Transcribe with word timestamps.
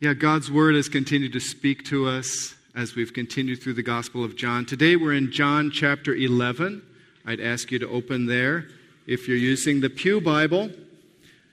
Yeah, 0.00 0.14
God's 0.14 0.48
word 0.48 0.76
has 0.76 0.88
continued 0.88 1.32
to 1.32 1.40
speak 1.40 1.84
to 1.86 2.06
us 2.06 2.54
as 2.72 2.94
we've 2.94 3.12
continued 3.12 3.60
through 3.60 3.72
the 3.72 3.82
Gospel 3.82 4.22
of 4.22 4.36
John. 4.36 4.64
Today 4.64 4.94
we're 4.94 5.14
in 5.14 5.32
John 5.32 5.72
chapter 5.72 6.14
11. 6.14 6.82
I'd 7.26 7.40
ask 7.40 7.72
you 7.72 7.80
to 7.80 7.88
open 7.88 8.26
there. 8.26 8.68
If 9.08 9.26
you're 9.26 9.36
using 9.36 9.80
the 9.80 9.90
Pew 9.90 10.20
Bible, 10.20 10.70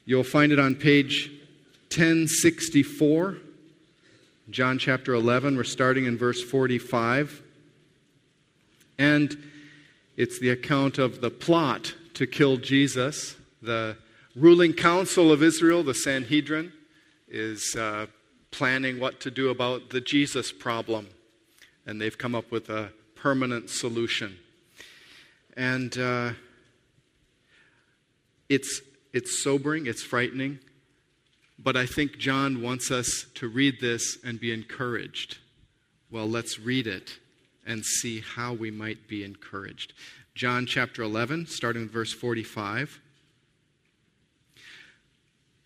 you'll 0.06 0.24
find 0.24 0.52
it 0.52 0.60
on 0.60 0.76
page 0.76 1.32
1064. 1.90 3.38
John 4.52 4.78
chapter 4.78 5.16
11, 5.16 5.58
we're 5.58 5.64
starting 5.64 6.06
in 6.06 6.16
verse 6.16 6.44
45. 6.44 7.42
And 9.00 9.36
it's 10.18 10.38
the 10.38 10.52
account 10.52 11.00
of 11.00 11.20
the 11.20 11.32
plot 11.32 11.96
to 12.14 12.28
kill 12.28 12.58
Jesus. 12.58 13.38
The 13.64 13.98
ruling 14.36 14.74
council 14.74 15.32
of 15.32 15.42
Israel, 15.42 15.82
the 15.82 15.96
Sanhedrin, 15.96 16.72
is 17.28 17.76
uh, 17.76 18.06
planning 18.56 19.02
what 19.02 19.20
to 19.20 19.30
do 19.30 19.50
about 19.50 19.90
the 19.90 20.00
Jesus 20.00 20.52
problem. 20.54 21.10
And 21.86 22.00
they've 22.00 22.18
come 22.18 22.34
up 22.34 22.52
with 22.52 22.70
a 22.70 22.92
permanent 23.16 23.70
solution. 23.70 24.38
And 25.58 25.98
uh, 25.98 26.32
it's, 28.48 28.82
it's 29.12 29.44
sobering, 29.44 29.88
it's 29.88 30.04
frightening, 30.04 30.60
but 31.60 31.76
I 31.76 31.86
think 31.86 32.18
John 32.18 32.62
wants 32.62 32.92
us 32.92 33.26
to 33.36 33.50
read 33.50 33.82
this 33.82 34.18
and 34.24 34.40
be 34.40 34.54
encouraged. 34.54 35.38
Well, 36.10 36.30
let's 36.30 36.58
read 36.58 36.88
it 36.88 37.20
and 37.66 37.84
see 37.84 38.22
how 38.22 38.54
we 38.54 38.72
might 38.72 39.08
be 39.08 39.24
encouraged. 39.24 39.94
John 40.34 40.66
chapter 40.66 41.02
11, 41.02 41.48
starting 41.48 41.84
with 41.84 41.92
verse 41.92 42.14
45. 42.14 43.02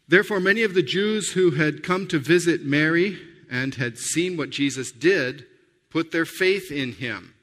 Therefore, 0.09 0.39
many 0.39 0.63
of 0.63 0.73
the 0.73 0.81
Jews 0.81 1.33
who 1.33 1.51
had 1.51 1.83
come 1.83 2.07
to 2.07 2.17
visit 2.17 2.65
Mary 2.65 3.19
and 3.49 3.75
had 3.75 3.99
seen 3.99 4.37
what 4.37 4.49
Jesus 4.49 4.91
did 4.91 5.45
put 5.91 6.11
their 6.11 6.25
faith 6.25 6.71
in 6.71 6.93
him. 6.93 7.35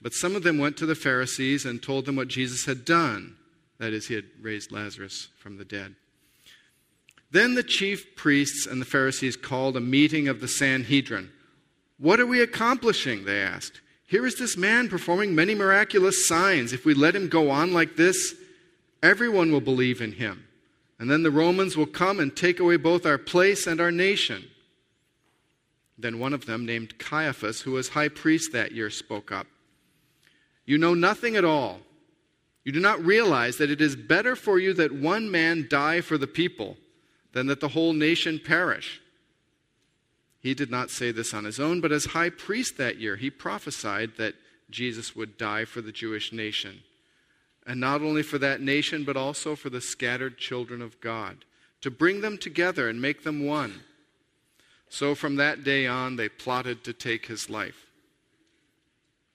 But 0.00 0.14
some 0.14 0.34
of 0.34 0.42
them 0.42 0.56
went 0.56 0.78
to 0.78 0.86
the 0.86 0.94
Pharisees 0.94 1.66
and 1.66 1.82
told 1.82 2.06
them 2.06 2.16
what 2.16 2.28
Jesus 2.28 2.64
had 2.64 2.86
done. 2.86 3.36
That 3.78 3.92
is, 3.92 4.08
he 4.08 4.14
had 4.14 4.24
raised 4.40 4.72
Lazarus 4.72 5.28
from 5.38 5.58
the 5.58 5.66
dead. 5.66 5.96
Then 7.30 7.54
the 7.54 7.62
chief 7.62 8.16
priests 8.16 8.66
and 8.66 8.80
the 8.80 8.86
Pharisees 8.86 9.36
called 9.36 9.76
a 9.76 9.80
meeting 9.80 10.28
of 10.28 10.40
the 10.40 10.48
Sanhedrin. 10.48 11.30
What 11.98 12.20
are 12.20 12.26
we 12.26 12.40
accomplishing? 12.40 13.26
They 13.26 13.42
asked. 13.42 13.82
Here 14.06 14.24
is 14.24 14.36
this 14.36 14.56
man 14.56 14.88
performing 14.88 15.34
many 15.34 15.54
miraculous 15.54 16.26
signs. 16.26 16.72
If 16.72 16.86
we 16.86 16.94
let 16.94 17.14
him 17.14 17.28
go 17.28 17.50
on 17.50 17.74
like 17.74 17.96
this, 17.96 18.34
everyone 19.02 19.52
will 19.52 19.60
believe 19.60 20.00
in 20.00 20.12
him. 20.12 20.47
And 20.98 21.10
then 21.10 21.22
the 21.22 21.30
Romans 21.30 21.76
will 21.76 21.86
come 21.86 22.18
and 22.18 22.34
take 22.34 22.58
away 22.58 22.76
both 22.76 23.06
our 23.06 23.18
place 23.18 23.66
and 23.66 23.80
our 23.80 23.92
nation. 23.92 24.44
Then 25.96 26.18
one 26.18 26.32
of 26.32 26.46
them, 26.46 26.66
named 26.66 26.98
Caiaphas, 26.98 27.62
who 27.62 27.72
was 27.72 27.90
high 27.90 28.08
priest 28.08 28.52
that 28.52 28.72
year, 28.72 28.90
spoke 28.90 29.30
up. 29.30 29.46
You 30.64 30.78
know 30.78 30.94
nothing 30.94 31.36
at 31.36 31.44
all. 31.44 31.80
You 32.64 32.72
do 32.72 32.80
not 32.80 33.04
realize 33.04 33.56
that 33.56 33.70
it 33.70 33.80
is 33.80 33.96
better 33.96 34.36
for 34.36 34.58
you 34.58 34.74
that 34.74 34.92
one 34.92 35.30
man 35.30 35.66
die 35.70 36.00
for 36.00 36.18
the 36.18 36.26
people 36.26 36.76
than 37.32 37.46
that 37.46 37.60
the 37.60 37.68
whole 37.68 37.92
nation 37.92 38.40
perish. 38.44 39.00
He 40.40 40.54
did 40.54 40.70
not 40.70 40.90
say 40.90 41.10
this 41.10 41.32
on 41.32 41.44
his 41.44 41.58
own, 41.58 41.80
but 41.80 41.92
as 41.92 42.06
high 42.06 42.30
priest 42.30 42.76
that 42.76 42.98
year, 42.98 43.16
he 43.16 43.30
prophesied 43.30 44.16
that 44.18 44.34
Jesus 44.70 45.16
would 45.16 45.38
die 45.38 45.64
for 45.64 45.80
the 45.80 45.92
Jewish 45.92 46.32
nation 46.32 46.82
and 47.68 47.78
not 47.78 48.00
only 48.00 48.22
for 48.22 48.38
that 48.38 48.62
nation, 48.62 49.04
but 49.04 49.16
also 49.16 49.54
for 49.54 49.68
the 49.68 49.80
scattered 49.80 50.38
children 50.38 50.80
of 50.80 50.98
God, 51.02 51.44
to 51.82 51.90
bring 51.90 52.22
them 52.22 52.38
together 52.38 52.88
and 52.88 53.00
make 53.00 53.22
them 53.22 53.44
one. 53.44 53.82
So 54.88 55.14
from 55.14 55.36
that 55.36 55.64
day 55.64 55.86
on, 55.86 56.16
they 56.16 56.30
plotted 56.30 56.82
to 56.84 56.94
take 56.94 57.26
his 57.26 57.50
life. 57.50 57.86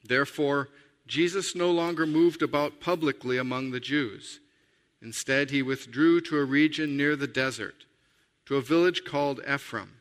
Therefore, 0.03 0.69
Jesus 1.05 1.55
no 1.55 1.69
longer 1.69 2.07
moved 2.07 2.41
about 2.41 2.81
publicly 2.81 3.37
among 3.37 3.69
the 3.69 3.79
Jews. 3.79 4.39
Instead, 4.99 5.51
he 5.51 5.61
withdrew 5.61 6.19
to 6.21 6.39
a 6.39 6.43
region 6.43 6.97
near 6.97 7.15
the 7.15 7.27
desert, 7.27 7.85
to 8.47 8.55
a 8.55 8.61
village 8.61 9.03
called 9.05 9.41
Ephraim, 9.47 9.97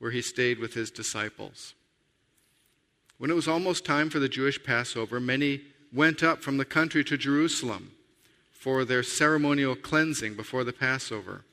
where 0.00 0.10
he 0.10 0.22
stayed 0.22 0.58
with 0.58 0.74
his 0.74 0.90
disciples. 0.90 1.74
When 3.16 3.30
it 3.30 3.34
was 3.34 3.46
almost 3.46 3.84
time 3.84 4.10
for 4.10 4.18
the 4.18 4.28
Jewish 4.28 4.60
Passover, 4.60 5.20
many 5.20 5.60
went 5.92 6.22
up 6.22 6.42
from 6.42 6.56
the 6.56 6.64
country 6.64 7.04
to 7.04 7.16
Jerusalem 7.16 7.92
for 8.50 8.84
their 8.84 9.02
ceremonial 9.02 9.74
cleansing 9.74 10.34
before 10.34 10.64
the 10.64 10.72
Passover. 10.72 11.44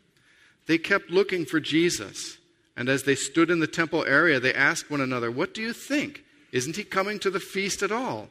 They 0.65 0.77
kept 0.77 1.09
looking 1.09 1.45
for 1.45 1.59
Jesus, 1.59 2.37
and 2.75 2.89
as 2.89 3.03
they 3.03 3.15
stood 3.15 3.49
in 3.49 3.59
the 3.59 3.67
temple 3.67 4.05
area, 4.05 4.39
they 4.39 4.53
asked 4.53 4.91
one 4.91 5.01
another, 5.01 5.31
What 5.31 5.53
do 5.53 5.61
you 5.61 5.73
think? 5.73 6.23
Isn't 6.51 6.75
he 6.75 6.83
coming 6.83 7.19
to 7.19 7.29
the 7.29 7.39
feast 7.39 7.81
at 7.81 7.91
all? 7.91 8.29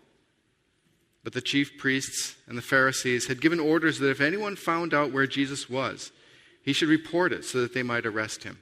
But 1.25 1.33
the 1.33 1.41
chief 1.41 1.77
priests 1.77 2.37
and 2.47 2.57
the 2.57 2.63
Pharisees 2.63 3.27
had 3.27 3.41
given 3.41 3.59
orders 3.59 3.99
that 3.99 4.11
if 4.11 4.21
anyone 4.21 4.55
found 4.55 4.95
out 4.95 5.13
where 5.13 5.27
Jesus 5.27 5.69
was, 5.69 6.13
he 6.63 6.73
should 6.73 6.89
report 6.89 7.33
it 7.33 7.45
so 7.45 7.61
that 7.61 7.75
they 7.75 7.83
might 7.83 8.07
arrest 8.07 8.45
him. 8.45 8.59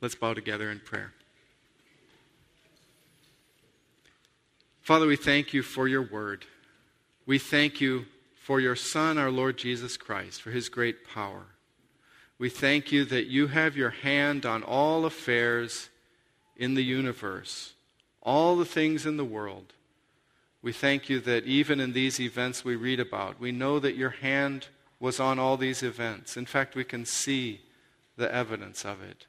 Let's 0.00 0.14
bow 0.14 0.34
together 0.34 0.70
in 0.70 0.80
prayer. 0.80 1.12
Father, 4.88 5.06
we 5.06 5.16
thank 5.16 5.52
you 5.52 5.62
for 5.62 5.86
your 5.86 6.00
word. 6.00 6.46
We 7.26 7.38
thank 7.38 7.78
you 7.78 8.06
for 8.36 8.58
your 8.58 8.74
Son, 8.74 9.18
our 9.18 9.30
Lord 9.30 9.58
Jesus 9.58 9.98
Christ, 9.98 10.40
for 10.40 10.50
his 10.50 10.70
great 10.70 11.06
power. 11.06 11.44
We 12.38 12.48
thank 12.48 12.90
you 12.90 13.04
that 13.04 13.26
you 13.26 13.48
have 13.48 13.76
your 13.76 13.90
hand 13.90 14.46
on 14.46 14.62
all 14.62 15.04
affairs 15.04 15.90
in 16.56 16.72
the 16.72 16.82
universe, 16.82 17.74
all 18.22 18.56
the 18.56 18.64
things 18.64 19.04
in 19.04 19.18
the 19.18 19.26
world. 19.26 19.74
We 20.62 20.72
thank 20.72 21.10
you 21.10 21.20
that 21.20 21.44
even 21.44 21.80
in 21.80 21.92
these 21.92 22.18
events 22.18 22.64
we 22.64 22.74
read 22.74 22.98
about, 22.98 23.38
we 23.38 23.52
know 23.52 23.78
that 23.80 23.94
your 23.94 24.08
hand 24.08 24.68
was 24.98 25.20
on 25.20 25.38
all 25.38 25.58
these 25.58 25.82
events. 25.82 26.34
In 26.34 26.46
fact, 26.46 26.74
we 26.74 26.84
can 26.84 27.04
see 27.04 27.60
the 28.16 28.34
evidence 28.34 28.86
of 28.86 29.02
it. 29.02 29.26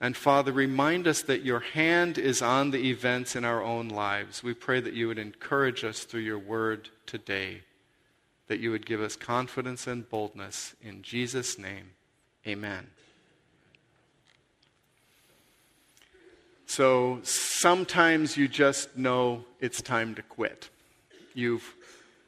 And 0.00 0.16
Father, 0.16 0.50
remind 0.50 1.06
us 1.06 1.20
that 1.22 1.44
your 1.44 1.60
hand 1.60 2.16
is 2.16 2.40
on 2.40 2.70
the 2.70 2.88
events 2.88 3.36
in 3.36 3.44
our 3.44 3.62
own 3.62 3.88
lives. 3.88 4.42
We 4.42 4.54
pray 4.54 4.80
that 4.80 4.94
you 4.94 5.08
would 5.08 5.18
encourage 5.18 5.84
us 5.84 6.04
through 6.04 6.22
your 6.22 6.38
word 6.38 6.88
today, 7.04 7.62
that 8.48 8.60
you 8.60 8.70
would 8.70 8.86
give 8.86 9.02
us 9.02 9.14
confidence 9.14 9.86
and 9.86 10.08
boldness. 10.08 10.74
In 10.82 11.02
Jesus' 11.02 11.58
name, 11.58 11.90
amen. 12.46 12.86
So 16.64 17.18
sometimes 17.22 18.38
you 18.38 18.48
just 18.48 18.96
know 18.96 19.44
it's 19.60 19.82
time 19.82 20.14
to 20.14 20.22
quit. 20.22 20.70
You've, 21.34 21.74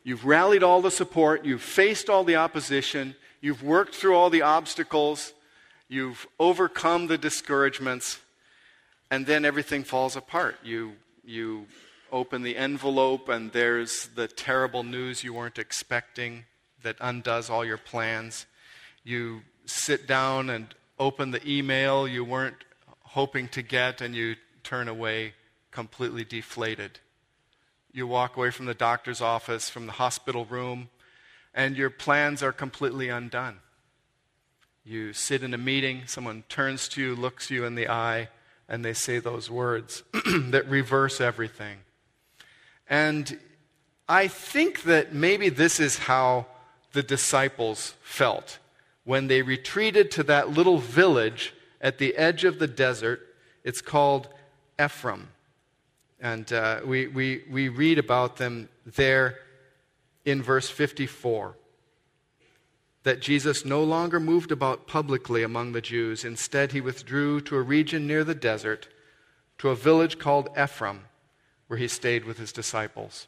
you've 0.04 0.26
rallied 0.26 0.62
all 0.62 0.82
the 0.82 0.90
support, 0.90 1.46
you've 1.46 1.62
faced 1.62 2.10
all 2.10 2.24
the 2.24 2.36
opposition, 2.36 3.14
you've 3.40 3.62
worked 3.62 3.94
through 3.94 4.14
all 4.14 4.28
the 4.28 4.42
obstacles 4.42 5.32
You've 5.92 6.26
overcome 6.40 7.08
the 7.08 7.18
discouragements, 7.18 8.18
and 9.10 9.26
then 9.26 9.44
everything 9.44 9.84
falls 9.84 10.16
apart. 10.16 10.56
You, 10.64 10.92
you 11.22 11.66
open 12.10 12.40
the 12.40 12.56
envelope, 12.56 13.28
and 13.28 13.52
there's 13.52 14.08
the 14.14 14.26
terrible 14.26 14.84
news 14.84 15.22
you 15.22 15.34
weren't 15.34 15.58
expecting 15.58 16.46
that 16.82 16.96
undoes 16.98 17.50
all 17.50 17.62
your 17.62 17.76
plans. 17.76 18.46
You 19.04 19.42
sit 19.66 20.06
down 20.06 20.48
and 20.48 20.74
open 20.98 21.30
the 21.30 21.46
email 21.46 22.08
you 22.08 22.24
weren't 22.24 22.64
hoping 23.02 23.48
to 23.48 23.60
get, 23.60 24.00
and 24.00 24.14
you 24.14 24.36
turn 24.64 24.88
away 24.88 25.34
completely 25.72 26.24
deflated. 26.24 27.00
You 27.92 28.06
walk 28.06 28.38
away 28.38 28.50
from 28.50 28.64
the 28.64 28.72
doctor's 28.72 29.20
office, 29.20 29.68
from 29.68 29.84
the 29.84 29.92
hospital 29.92 30.46
room, 30.46 30.88
and 31.52 31.76
your 31.76 31.90
plans 31.90 32.42
are 32.42 32.50
completely 32.50 33.10
undone. 33.10 33.58
You 34.84 35.12
sit 35.12 35.44
in 35.44 35.54
a 35.54 35.58
meeting, 35.58 36.02
someone 36.06 36.42
turns 36.48 36.88
to 36.88 37.00
you, 37.00 37.14
looks 37.14 37.50
you 37.50 37.64
in 37.64 37.76
the 37.76 37.88
eye, 37.88 38.28
and 38.68 38.84
they 38.84 38.94
say 38.94 39.20
those 39.20 39.48
words 39.48 40.02
that 40.12 40.68
reverse 40.68 41.20
everything. 41.20 41.78
And 42.88 43.38
I 44.08 44.26
think 44.26 44.82
that 44.82 45.14
maybe 45.14 45.48
this 45.50 45.78
is 45.78 45.98
how 45.98 46.46
the 46.92 47.02
disciples 47.02 47.94
felt 48.02 48.58
when 49.04 49.28
they 49.28 49.42
retreated 49.42 50.10
to 50.12 50.22
that 50.24 50.50
little 50.50 50.78
village 50.78 51.54
at 51.80 51.98
the 51.98 52.16
edge 52.16 52.44
of 52.44 52.58
the 52.58 52.66
desert. 52.66 53.20
It's 53.62 53.80
called 53.80 54.28
Ephraim. 54.82 55.28
And 56.20 56.52
uh, 56.52 56.80
we, 56.84 57.06
we, 57.06 57.44
we 57.50 57.68
read 57.68 57.98
about 57.98 58.36
them 58.36 58.68
there 58.84 59.38
in 60.24 60.42
verse 60.42 60.68
54 60.68 61.56
that 63.02 63.20
Jesus 63.20 63.64
no 63.64 63.82
longer 63.82 64.20
moved 64.20 64.52
about 64.52 64.86
publicly 64.86 65.42
among 65.42 65.72
the 65.72 65.80
Jews. 65.80 66.24
Instead, 66.24 66.72
he 66.72 66.80
withdrew 66.80 67.40
to 67.42 67.56
a 67.56 67.62
region 67.62 68.06
near 68.06 68.24
the 68.24 68.34
desert, 68.34 68.88
to 69.58 69.70
a 69.70 69.76
village 69.76 70.18
called 70.18 70.48
Ephraim, 70.56 71.06
where 71.66 71.78
he 71.78 71.88
stayed 71.88 72.24
with 72.24 72.38
his 72.38 72.52
disciples. 72.52 73.26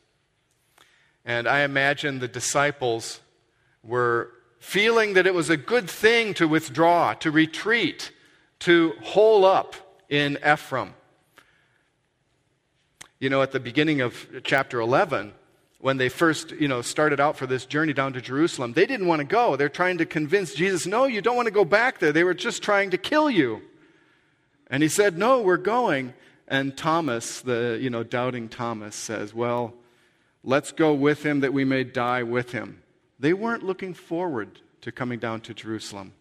And 1.25 1.49
I 1.49 1.61
imagine 1.61 2.19
the 2.19 2.29
disciples 2.29 3.21
were 3.83 4.31
feeling 4.59 5.15
that 5.15 5.27
it 5.27 5.35
was 5.35 5.51
a 5.51 5.57
good 5.57 5.91
thing 5.91 6.35
to 6.35 6.47
withdraw, 6.47 7.15
to 7.15 7.31
retreat, 7.31 8.13
to 8.61 8.93
hole 9.03 9.45
up 9.45 9.75
in 10.09 10.39
Ephraim. 10.47 10.95
You 13.19 13.31
know, 13.31 13.43
at 13.43 13.53
the 13.53 13.61
beginning 13.61 14.01
of 14.01 14.27
chapter 14.45 14.81
11, 14.81 15.33
when 15.85 15.99
they 15.99 16.09
first, 16.09 16.51
you 16.53 16.67
know, 16.67 16.81
started 16.81 17.21
out 17.21 17.37
for 17.37 17.47
this 17.47 17.67
journey 17.67 17.93
down 17.93 18.15
to 18.15 18.21
Jerusalem, 18.23 18.73
they 18.73 18.87
didn't 18.87 19.07
want 19.07 19.21
to 19.21 19.27
go. 19.27 19.55
They're 19.55 19.69
trying 19.69 19.99
to 19.99 20.07
convince 20.07 20.55
Jesus, 20.55 20.87
no, 20.87 21.05
you 21.05 21.21
don't 21.21 21.37
want 21.37 21.45
to 21.45 21.53
go 21.53 21.67
back 21.67 21.99
there. 21.99 22.11
They 22.11 22.25
were 22.25 22.33
just 22.33 22.63
trying 22.63 22.93
to 22.93 22.97
kill 22.97 23.29
you. 23.29 23.61
And 24.69 24.83
he 24.83 24.89
said, 24.89 25.19
no, 25.19 25.43
we're 25.43 25.59
going. 25.59 26.15
And 26.49 26.75
Thomas, 26.75 27.43
the, 27.43 27.79
you 27.79 27.91
know, 27.91 28.03
doubting 28.03 28.49
Thomas 28.49 28.97
says, 28.97 29.35
well, 29.35 29.75
let's 30.43 30.73
go 30.73 30.95
with 30.95 31.23
him 31.23 31.41
that 31.41 31.53
we 31.53 31.67
may 31.67 31.85
die 31.85 32.23
with 32.23 32.53
him. 32.53 32.83
They 33.21 33.35
weren't 33.35 33.63
looking 33.63 33.93
forward 33.93 34.63
to 34.81 34.91
coming 34.91 35.19
down 35.19 35.43
to 35.43 35.53
Jerusalem. 35.53 36.15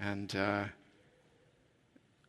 And 0.00 0.34
uh, 0.34 0.64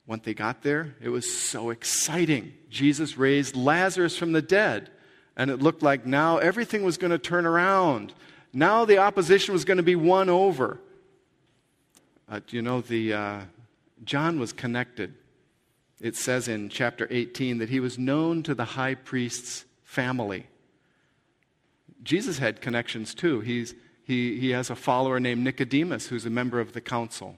when 0.06 0.22
they 0.24 0.36
got 0.36 0.62
there, 0.62 0.94
it 1.02 1.10
was 1.10 1.28
so 1.28 1.72
exciting. 1.72 2.54
Jesus 2.70 3.18
raised 3.18 3.56
Lazarus 3.56 4.16
from 4.16 4.34
the 4.34 4.44
dead 4.44 4.92
and 5.38 5.50
it 5.50 5.62
looked 5.62 5.84
like 5.84 6.06
now 6.06 6.38
everything 6.38 6.84
was 6.84 6.98
going 6.98 7.12
to 7.12 7.18
turn 7.18 7.46
around. 7.46 8.14
Now 8.54 8.86
the 8.86 8.98
opposition 8.98 9.54
was 9.54 9.66
going 9.66 9.78
to 9.78 9.84
be 9.84 9.96
won 9.96 10.30
over. 10.30 10.80
Uh, 12.30 12.40
you 12.50 12.62
know, 12.62 12.82
the, 12.82 13.14
uh, 13.14 13.42
John 14.04 14.40
was 14.40 14.54
connected. 14.54 15.14
It 16.02 16.16
says 16.16 16.48
in 16.48 16.70
chapter 16.70 17.08
18 17.10 17.60
that 17.60 17.70
he 17.70 17.80
was 17.80 17.98
known 17.98 18.44
to 18.44 18.56
the 18.56 18.66
high 18.66 18.96
priest's 18.96 19.66
family. 19.84 20.48
Jesus 22.04 22.38
had 22.38 22.62
connections 22.62 23.14
too. 23.14 23.42
He's, 23.42 23.74
he, 24.04 24.40
he 24.40 24.52
has 24.52 24.70
a 24.70 24.76
follower 24.76 25.20
named 25.20 25.44
Nicodemus 25.44 26.08
who's 26.08 26.26
a 26.26 26.30
member 26.30 26.60
of 26.60 26.74
the 26.74 26.82
council 26.82 27.38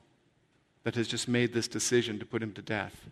that 0.83 0.95
has 0.95 1.07
just 1.07 1.27
made 1.27 1.53
this 1.53 1.67
decision 1.67 2.19
to 2.19 2.25
put 2.25 2.41
him 2.43 2.53
to 2.53 2.61
death. 2.61 3.07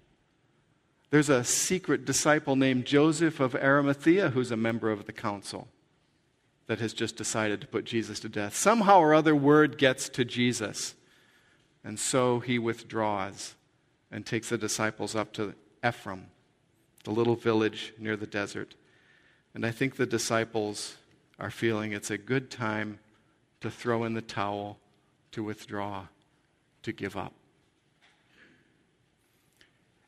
There's 1.15 1.29
a 1.29 1.45
secret 1.45 2.03
disciple 2.03 2.57
named 2.57 2.83
Joseph 2.83 3.39
of 3.39 3.56
Arimathea 3.56 4.31
who's 4.31 4.51
a 4.51 4.57
member 4.57 4.91
of 4.91 5.06
the 5.06 5.13
council 5.13 5.69
that 6.67 6.79
has 6.79 6.91
just 6.91 7.15
decided 7.15 7.62
to 7.62 7.67
put 7.67 7.85
Jesus 7.85 8.19
to 8.19 8.27
death. 8.27 8.53
Somehow 8.53 9.00
or 9.00 9.13
other, 9.13 9.33
word 9.33 9.77
gets 9.77 10.09
to 10.09 10.25
Jesus. 10.25 10.94
And 11.85 11.97
so 11.97 12.41
he 12.41 12.59
withdraws 12.59 13.56
and 14.12 14.25
takes 14.25 14.50
the 14.50 14.57
disciples 14.57 15.15
up 15.15 15.31
to 15.35 15.56
Ephraim, 15.88 16.25
the 17.06 17.12
little 17.12 17.35
village 17.35 17.94
near 17.97 18.18
the 18.18 18.27
desert. 18.27 18.75
And 19.53 19.65
I 19.65 19.71
think 19.71 19.95
the 19.95 20.06
disciples 20.06 20.97
are 21.39 21.50
feeling 21.50 21.94
it's 21.94 22.11
a 22.11 22.18
good 22.18 22.51
time 22.51 23.00
to 23.61 23.71
throw 23.71 24.03
in 24.03 24.15
the 24.15 24.21
towel, 24.21 24.79
to 25.31 25.45
withdraw, 25.45 26.07
to 26.83 26.91
give 26.91 27.15
up. 27.15 27.31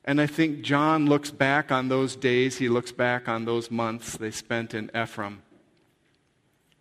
And 0.07 0.21
I 0.21 0.25
think 0.25 0.62
John 0.62 1.06
looks 1.06 1.31
back 1.31 1.69
on 1.69 1.89
those 1.89 2.15
days, 2.15 2.57
he 2.57 2.69
looks 2.69 2.94
back 2.94 3.27
on 3.27 3.44
those 3.44 3.69
months 3.69 4.15
they 4.15 4.31
spent 4.31 4.74
in 4.74 4.89
Ephraim. 4.95 5.42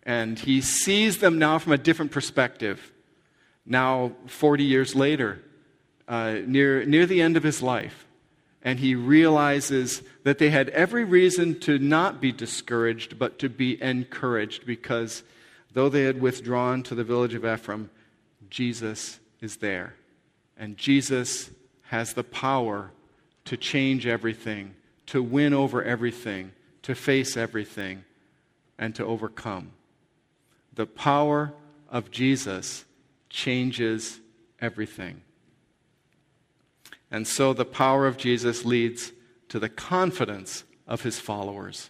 And 0.03 0.39
he 0.39 0.61
sees 0.61 1.17
them 1.17 1.37
now 1.37 1.59
from 1.59 1.73
a 1.73 1.77
different 1.77 2.13
perspective. 2.13 2.93
Now, 3.65 4.13
40 4.27 4.63
years 4.63 4.95
later, 4.95 5.43
uh, 6.07 6.37
near, 6.45 6.85
near 6.85 7.05
the 7.05 7.21
end 7.21 7.35
of 7.35 7.43
his 7.43 7.61
life, 7.61 8.05
and 8.61 8.79
he 8.79 8.95
realizes 8.95 10.01
that 10.23 10.37
they 10.37 10.49
had 10.49 10.69
every 10.69 11.03
reason 11.03 11.59
to 11.59 11.77
not 11.77 12.21
be 12.21 12.31
discouraged, 12.31 13.19
but 13.19 13.39
to 13.39 13.49
be 13.49 13.81
encouraged, 13.81 14.65
because 14.65 15.23
though 15.73 15.89
they 15.89 16.03
had 16.03 16.21
withdrawn 16.21 16.81
to 16.83 16.95
the 16.95 17.03
village 17.03 17.33
of 17.33 17.45
Ephraim, 17.45 17.89
Jesus 18.49 19.19
is 19.41 19.57
there. 19.57 19.95
And 20.57 20.77
Jesus 20.77 21.49
has 21.87 22.13
the 22.13 22.23
power 22.23 22.91
to 23.47 23.55
change 23.55 24.05
everything, 24.05 24.75
to 25.05 25.23
win 25.23 25.53
over 25.53 25.81
everything, 25.81 26.51
to 26.81 26.93
face 26.93 27.37
everything, 27.37 28.03
and 28.77 28.93
to 28.95 29.05
overcome. 29.05 29.71
The 30.73 30.85
power 30.85 31.53
of 31.89 32.11
Jesus 32.11 32.83
changes 33.29 34.19
everything. 34.59 35.21
And 37.09 37.25
so 37.25 37.53
the 37.53 37.63
power 37.63 38.05
of 38.05 38.17
Jesus 38.17 38.65
leads 38.65 39.13
to 39.47 39.59
the 39.59 39.69
confidence 39.69 40.65
of 40.85 41.03
his 41.03 41.17
followers. 41.17 41.89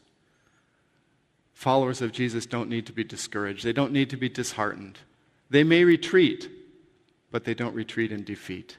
Followers 1.53 2.03
of 2.03 2.11
Jesus 2.11 2.45
don't 2.45 2.69
need 2.69 2.85
to 2.85 2.93
be 2.93 3.03
discouraged, 3.03 3.65
they 3.65 3.73
don't 3.73 3.91
need 3.91 4.11
to 4.11 4.17
be 4.17 4.29
disheartened. 4.29 4.99
They 5.49 5.63
may 5.63 5.83
retreat, 5.85 6.51
but 7.31 7.45
they 7.45 7.55
don't 7.55 7.73
retreat 7.73 8.11
in 8.11 8.23
defeat. 8.23 8.77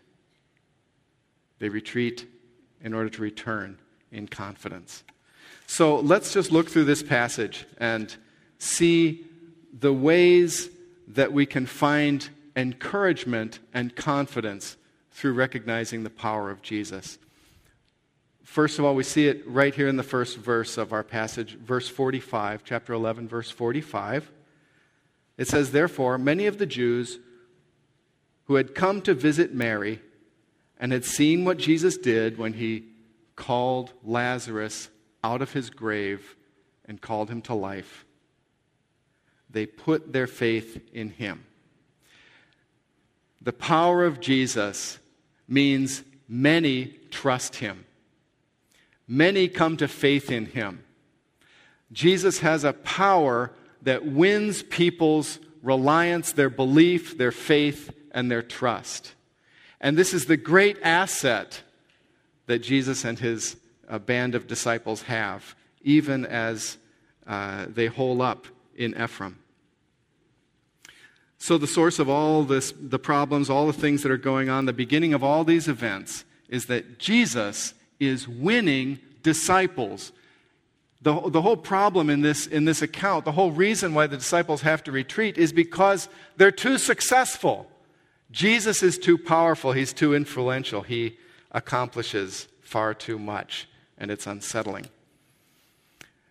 They 1.59 1.69
retreat 1.69 2.27
in 2.83 2.95
order 2.95 3.09
to 3.09 3.23
return 3.23 3.79
in 4.11 4.29
confidence. 4.29 5.05
So 5.67 5.97
let's 5.97 6.33
just 6.33 6.51
look 6.51 6.71
through 6.71 6.85
this 6.85 7.03
passage 7.03 7.67
and 7.79 8.15
see 8.59 9.25
the 9.79 9.93
ways 9.93 10.71
that 11.09 11.33
we 11.33 11.47
can 11.47 11.67
find 11.67 12.29
encouragement 12.57 13.59
and 13.73 13.95
confidence 13.95 14.77
through 15.13 15.35
recognizing 15.35 16.05
the 16.05 16.11
power 16.11 16.51
of 16.51 16.63
Jesus. 16.63 17.19
First 18.45 18.79
of 18.79 18.85
all, 18.85 18.95
we 18.95 19.05
see 19.05 19.29
it 19.29 19.47
right 19.47 19.75
here 19.75 19.89
in 19.89 19.97
the 19.97 20.03
first 20.03 20.39
verse 20.39 20.79
of 20.79 20.93
our 20.93 21.03
passage, 21.03 21.59
verse 21.59 21.89
45, 21.89 22.65
chapter 22.65 22.95
11, 22.95 23.29
verse 23.29 23.51
45. 23.51 24.31
It 25.37 25.49
says, 25.49 25.71
Therefore, 25.71 26.17
many 26.19 26.47
of 26.47 26.59
the 26.59 26.67
Jews 26.67 27.19
who 28.45 28.55
had 28.55 28.75
come 28.75 29.03
to 29.03 29.13
visit 29.13 29.55
Mary 29.55 30.01
and 30.79 30.93
had 30.93 31.05
seen 31.05 31.45
what 31.45 31.59
Jesus 31.59 31.97
did 31.97 32.39
when 32.39 32.53
he 32.53 32.85
called 33.37 33.93
Lazarus 34.05 34.89
out 35.23 35.43
of 35.43 35.53
his 35.53 35.71
grave 35.71 36.37
and 36.85 37.01
called 37.01 37.29
him 37.31 37.43
to 37.43 37.55
life. 37.55 38.05
They 39.51 39.67
put 39.67 40.13
their 40.13 40.27
faith 40.27 40.81
in 40.93 41.11
him. 41.11 41.45
The 43.41 43.53
power 43.53 44.05
of 44.05 44.21
Jesus 44.21 44.99
means 45.47 46.03
many 46.29 46.97
trust 47.11 47.57
him. 47.57 47.85
Many 49.07 49.49
come 49.49 49.77
to 49.79 49.89
faith 49.89 50.31
in 50.31 50.47
him. 50.47 50.85
Jesus 51.93 52.41
has 52.41 52.65
a 52.65 52.75
power 52.75 53.53
that 53.83 54.05
wins 54.05 54.63
people's 54.63 55.39
reliance, 55.63 56.33
their 56.33 56.51
belief, 56.51 57.17
their 57.17 57.33
faith, 57.33 57.91
and 58.11 58.31
their 58.31 58.43
trust. 58.43 59.15
And 59.81 59.97
this 59.97 60.13
is 60.13 60.27
the 60.27 60.37
great 60.37 60.79
asset 60.83 61.63
that 62.47 62.61
Jesus 62.61 63.05
and 63.05 63.19
his 63.19 63.57
uh, 63.89 63.99
band 63.99 64.35
of 64.35 64.47
disciples 64.47 65.03
have, 65.03 65.55
even 65.83 66.27
as 66.27 66.79
uh, 67.27 67.67
they 67.69 67.87
hole 67.87 68.23
up 68.23 68.47
in 68.77 69.01
Ephraim. 69.01 69.39
So, 71.41 71.57
the 71.57 71.69
source 71.69 72.01
of 72.01 72.09
all 72.09 72.43
this, 72.43 72.73
the 72.79 72.99
problems, 72.99 73.49
all 73.49 73.69
the 73.69 73.73
things 73.73 74.03
that 74.03 74.11
are 74.11 74.17
going 74.17 74.49
on, 74.49 74.67
the 74.67 74.73
beginning 74.73 75.15
of 75.15 75.23
all 75.23 75.45
these 75.45 75.69
events 75.69 76.25
is 76.49 76.67
that 76.67 76.99
Jesus 76.99 77.75
is 78.01 78.27
winning 78.27 78.99
disciples. 79.23 80.13
The, 81.03 81.31
the 81.31 81.43
whole 81.43 81.57
problem 81.57 82.11
in 82.11 82.23
this, 82.23 82.49
in 82.49 82.65
this 82.65 82.83
account, 82.83 83.25
the 83.25 83.33
whole 83.33 83.53
reason 83.53 83.95
why 83.95 84.09
the 84.09 84.17
disciples 84.17 84.63
have 84.63 84.83
to 84.85 84.93
retreat 84.93 85.39
is 85.39 85.53
because 85.53 86.09
they're 86.37 86.51
too 86.51 86.77
successful. 86.77 87.71
Jesus 88.31 88.83
is 88.83 88.99
too 88.99 89.17
powerful, 89.17 89.73
he's 89.73 89.93
too 89.93 90.15
influential, 90.15 90.83
he 90.83 91.19
accomplishes 91.51 92.49
far 92.61 92.93
too 92.93 93.19
much, 93.19 93.69
and 93.97 94.11
it's 94.11 94.27
unsettling. 94.27 94.87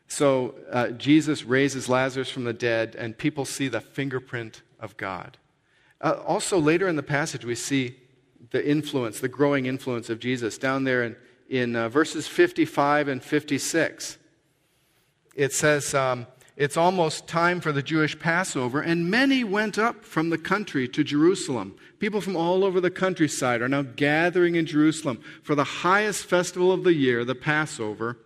So 0.08 0.56
uh, 0.72 0.90
Jesus 0.90 1.44
raises 1.44 1.90
Lazarus 1.90 2.30
from 2.30 2.44
the 2.44 2.54
dead, 2.54 2.96
and 2.96 3.18
people 3.18 3.46
see 3.46 3.68
the 3.68 3.82
fingerprint 3.82 4.62
of 4.80 4.96
God. 4.98 5.38
Uh, 6.00 6.22
also, 6.26 6.60
later 6.60 6.88
in 6.88 6.96
the 6.96 7.04
passage, 7.04 7.44
we 7.44 7.56
see 7.56 7.98
the 8.52 8.66
influence, 8.68 9.20
the 9.20 9.28
growing 9.28 9.66
influence 9.66 10.10
of 10.10 10.20
Jesus. 10.20 10.58
Down 10.58 10.84
there 10.84 11.04
in, 11.04 11.16
in 11.50 11.76
uh, 11.76 11.90
verses 11.90 12.28
55 12.28 13.08
and 13.08 13.24
56, 13.24 14.18
it 15.36 15.54
says, 15.54 15.94
um, 15.94 16.28
it's 16.58 16.76
almost 16.76 17.28
time 17.28 17.62
for 17.62 17.72
the 17.72 17.84
Jewish 17.84 18.18
Passover, 18.18 18.82
and 18.82 19.12
many 19.12 19.44
went 19.44 19.78
up 19.78 20.04
from 20.04 20.32
the 20.32 20.40
country 20.40 20.88
to 20.88 21.04
Jerusalem. 21.04 21.76
People 22.00 22.20
from 22.20 22.36
all 22.36 22.64
over 22.64 22.82
the 22.82 22.90
countryside 22.90 23.62
are 23.62 23.70
now 23.70 23.84
gathering 23.84 24.56
in 24.56 24.66
Jerusalem 24.66 25.22
for 25.44 25.54
the 25.54 25.64
highest 25.64 26.26
festival 26.26 26.72
of 26.72 26.84
the 26.84 26.96
year, 26.96 27.24
the 27.24 27.36
Passover. 27.36 28.18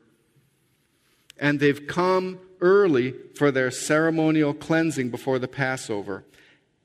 And 1.38 1.60
they've 1.60 1.86
come 1.88 2.40
early 2.62 3.16
for 3.36 3.52
their 3.52 3.70
ceremonial 3.70 4.54
cleansing 4.54 5.10
before 5.10 5.38
the 5.38 5.50
Passover. 5.50 6.24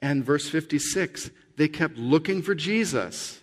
And 0.00 0.24
verse 0.24 0.48
56, 0.48 1.30
they 1.56 1.68
kept 1.68 1.96
looking 1.96 2.42
for 2.42 2.56
Jesus. 2.56 3.40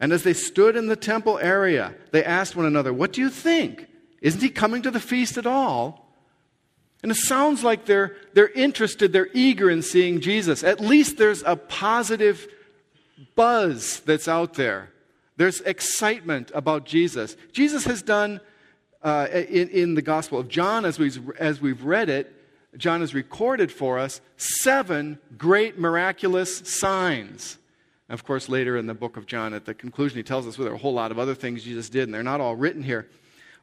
And 0.00 0.14
as 0.14 0.22
they 0.22 0.32
stood 0.32 0.74
in 0.74 0.86
the 0.86 0.96
temple 0.96 1.38
area, 1.38 1.94
they 2.12 2.24
asked 2.24 2.56
one 2.56 2.64
another, 2.64 2.94
What 2.94 3.12
do 3.12 3.20
you 3.20 3.28
think? 3.28 3.88
Isn't 4.22 4.40
he 4.40 4.48
coming 4.48 4.80
to 4.82 4.90
the 4.90 5.00
feast 5.00 5.36
at 5.36 5.46
all? 5.46 6.09
And 7.02 7.10
it 7.10 7.16
sounds 7.16 7.64
like 7.64 7.86
they're, 7.86 8.16
they're 8.34 8.50
interested, 8.50 9.12
they're 9.12 9.30
eager 9.32 9.70
in 9.70 9.82
seeing 9.82 10.20
Jesus. 10.20 10.62
At 10.62 10.80
least 10.80 11.16
there's 11.16 11.42
a 11.44 11.56
positive 11.56 12.46
buzz 13.34 14.00
that's 14.00 14.28
out 14.28 14.54
there. 14.54 14.90
There's 15.36 15.62
excitement 15.62 16.50
about 16.54 16.84
Jesus. 16.84 17.36
Jesus 17.52 17.84
has 17.84 18.02
done, 18.02 18.40
uh, 19.02 19.28
in, 19.32 19.70
in 19.70 19.94
the 19.94 20.02
Gospel 20.02 20.38
of 20.38 20.48
John, 20.48 20.84
as 20.84 20.98
we've, 20.98 21.30
as 21.38 21.60
we've 21.60 21.82
read 21.82 22.10
it, 22.10 22.34
John 22.76 23.00
has 23.00 23.14
recorded 23.14 23.72
for 23.72 23.98
us 23.98 24.20
seven 24.36 25.18
great 25.38 25.78
miraculous 25.78 26.58
signs. 26.58 27.58
of 28.08 28.24
course, 28.24 28.48
later 28.48 28.76
in 28.76 28.86
the 28.86 28.94
book 28.94 29.16
of 29.16 29.26
John, 29.26 29.54
at 29.54 29.64
the 29.64 29.74
conclusion, 29.74 30.18
he 30.18 30.22
tells 30.22 30.46
us 30.46 30.58
well, 30.58 30.66
there 30.66 30.72
are 30.72 30.76
a 30.76 30.80
whole 30.80 30.92
lot 30.92 31.10
of 31.10 31.18
other 31.18 31.34
things 31.34 31.64
Jesus 31.64 31.88
did, 31.88 32.04
and 32.04 32.14
they're 32.14 32.22
not 32.22 32.40
all 32.40 32.56
written 32.56 32.82
here. 32.82 33.08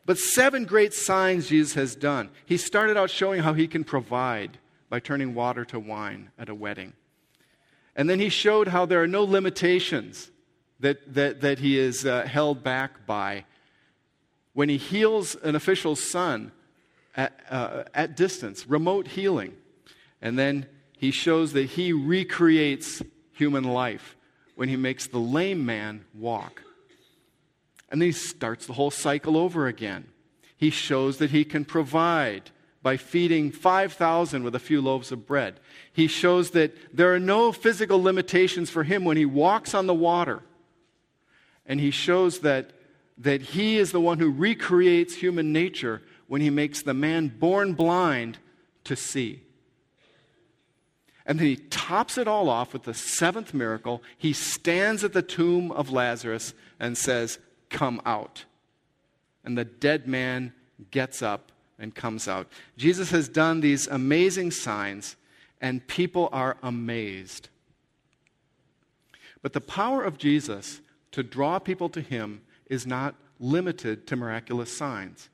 But 0.07 0.17
seven 0.17 0.63
great 0.63 0.93
signs 0.93 1.49
Jesus 1.49 1.73
has 1.73 1.93
done. 1.93 2.29
He 2.45 2.55
started 2.55 2.95
out 2.95 3.09
showing 3.09 3.41
how 3.43 3.51
he 3.51 3.67
can 3.67 3.83
provide 3.83 4.57
by 4.89 5.01
turning 5.01 5.35
water 5.35 5.65
to 5.65 5.79
wine 5.79 6.31
at 6.39 6.47
a 6.47 6.55
wedding. 6.55 6.93
And 7.93 8.09
then 8.09 8.21
he 8.21 8.29
showed 8.29 8.69
how 8.69 8.85
there 8.85 9.03
are 9.03 9.07
no 9.07 9.25
limitations 9.25 10.31
that, 10.79 11.13
that, 11.13 11.41
that 11.41 11.59
he 11.59 11.77
is 11.77 12.05
uh, 12.05 12.23
held 12.23 12.63
back 12.63 13.05
by. 13.05 13.43
When 14.53 14.69
he 14.69 14.77
heals 14.77 15.35
an 15.35 15.57
official's 15.57 16.01
son 16.01 16.53
at, 17.13 17.37
uh, 17.49 17.83
at 17.93 18.15
distance, 18.15 18.65
remote 18.65 19.09
healing. 19.09 19.57
And 20.21 20.39
then 20.39 20.67
he 20.97 21.11
shows 21.11 21.51
that 21.51 21.71
he 21.71 21.91
recreates 21.91 23.03
human 23.33 23.65
life 23.65 24.15
when 24.55 24.69
he 24.69 24.77
makes 24.77 25.07
the 25.07 25.19
lame 25.19 25.65
man 25.65 26.05
walk. 26.13 26.63
And 27.89 28.01
then 28.01 28.07
he 28.07 28.13
starts 28.13 28.65
the 28.65 28.73
whole 28.73 28.91
cycle 28.91 29.37
over 29.37 29.67
again. 29.67 30.07
He 30.55 30.69
shows 30.69 31.17
that 31.17 31.31
he 31.31 31.45
can 31.45 31.65
provide 31.65 32.51
by 32.81 32.97
feeding 32.97 33.51
5,000 33.51 34.43
with 34.43 34.55
a 34.55 34.59
few 34.59 34.81
loaves 34.81 35.11
of 35.11 35.25
bread. 35.25 35.59
He 35.91 36.07
shows 36.07 36.51
that 36.51 36.73
there 36.95 37.13
are 37.13 37.19
no 37.19 37.51
physical 37.51 38.01
limitations 38.01 38.69
for 38.69 38.83
him 38.83 39.03
when 39.03 39.17
he 39.17 39.25
walks 39.25 39.73
on 39.73 39.87
the 39.87 39.93
water. 39.93 40.41
And 41.65 41.79
he 41.79 41.91
shows 41.91 42.39
that, 42.39 42.71
that 43.17 43.41
he 43.41 43.77
is 43.77 43.91
the 43.91 44.01
one 44.01 44.19
who 44.19 44.31
recreates 44.31 45.15
human 45.15 45.51
nature 45.51 46.01
when 46.27 46.41
he 46.41 46.49
makes 46.49 46.81
the 46.81 46.93
man 46.93 47.27
born 47.27 47.73
blind 47.73 48.37
to 48.85 48.95
see. 48.95 49.43
And 51.25 51.39
then 51.39 51.47
he 51.47 51.55
tops 51.57 52.17
it 52.17 52.27
all 52.27 52.47
off 52.49 52.71
with 52.71 52.83
the 52.83 52.93
seventh 52.93 53.53
miracle. 53.53 54.01
He 54.17 54.31
stands 54.31 55.03
at 55.03 55.11
the 55.11 55.21
tomb 55.21 55.73
of 55.73 55.91
Lazarus 55.91 56.53
and 56.79 56.97
says, 56.97 57.37
Come 57.69 58.01
out. 58.05 58.45
And 59.43 59.57
the 59.57 59.65
dead 59.65 60.07
man 60.07 60.53
gets 60.91 61.21
up 61.21 61.51
and 61.79 61.93
comes 61.93 62.27
out. 62.27 62.47
Jesus 62.75 63.11
has 63.11 63.29
done 63.29 63.61
these 63.61 63.87
amazing 63.87 64.51
signs, 64.51 65.15
and 65.61 65.85
people 65.87 66.29
are 66.31 66.57
amazed. 66.63 67.49
But 69.41 69.53
the 69.53 69.61
power 69.61 70.03
of 70.03 70.17
Jesus 70.17 70.81
to 71.11 71.23
draw 71.23 71.59
people 71.59 71.89
to 71.89 72.01
him 72.01 72.41
is 72.67 72.85
not 72.85 73.15
limited 73.39 74.07
to 74.07 74.15
miraculous 74.15 74.75
signs. 74.75 75.29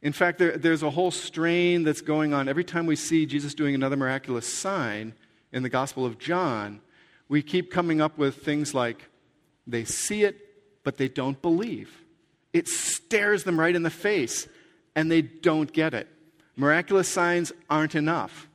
In 0.00 0.12
fact, 0.12 0.38
there, 0.38 0.56
there's 0.56 0.82
a 0.82 0.90
whole 0.90 1.10
strain 1.10 1.84
that's 1.84 2.00
going 2.00 2.34
on. 2.34 2.48
Every 2.48 2.64
time 2.64 2.86
we 2.86 2.96
see 2.96 3.24
Jesus 3.26 3.54
doing 3.54 3.74
another 3.74 3.96
miraculous 3.96 4.46
sign 4.46 5.14
in 5.52 5.62
the 5.62 5.68
Gospel 5.68 6.04
of 6.04 6.18
John, 6.18 6.80
we 7.28 7.42
keep 7.42 7.70
coming 7.70 8.00
up 8.00 8.18
with 8.18 8.36
things 8.36 8.74
like 8.74 9.08
they 9.66 9.84
see 9.84 10.24
it 10.24 10.51
but 10.84 10.96
they 10.96 11.08
don't 11.08 11.40
believe. 11.40 12.02
It 12.52 12.68
stares 12.68 13.44
them 13.44 13.58
right 13.58 13.74
in 13.74 13.82
the 13.82 13.90
face, 13.90 14.46
and 14.94 15.10
they 15.10 15.22
don't 15.22 15.72
get 15.72 15.94
it. 15.94 16.08
Miraculous 16.56 17.08
signs 17.08 17.52
aren't 17.70 17.94
enough. 17.94 18.48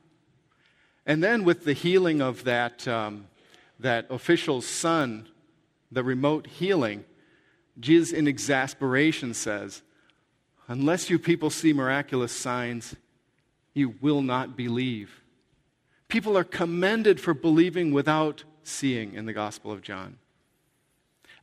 And 1.04 1.22
then, 1.22 1.44
with 1.44 1.64
the 1.64 1.72
healing 1.72 2.20
of 2.20 2.44
that, 2.44 2.86
um, 2.86 3.26
that 3.80 4.06
official's 4.10 4.66
son, 4.66 5.28
the 5.90 6.04
remote 6.04 6.46
healing, 6.46 7.04
Jesus, 7.80 8.12
in 8.12 8.28
exasperation, 8.28 9.34
says, 9.34 9.82
Unless 10.68 11.08
you 11.08 11.18
people 11.18 11.48
see 11.48 11.72
miraculous 11.72 12.32
signs, 12.32 12.94
you 13.72 13.94
will 14.00 14.20
not 14.20 14.56
believe. 14.56 15.22
People 16.08 16.36
are 16.36 16.44
commended 16.44 17.20
for 17.20 17.32
believing 17.32 17.92
without 17.92 18.44
seeing 18.62 19.14
in 19.14 19.24
the 19.24 19.32
Gospel 19.32 19.72
of 19.72 19.82
John 19.82 20.18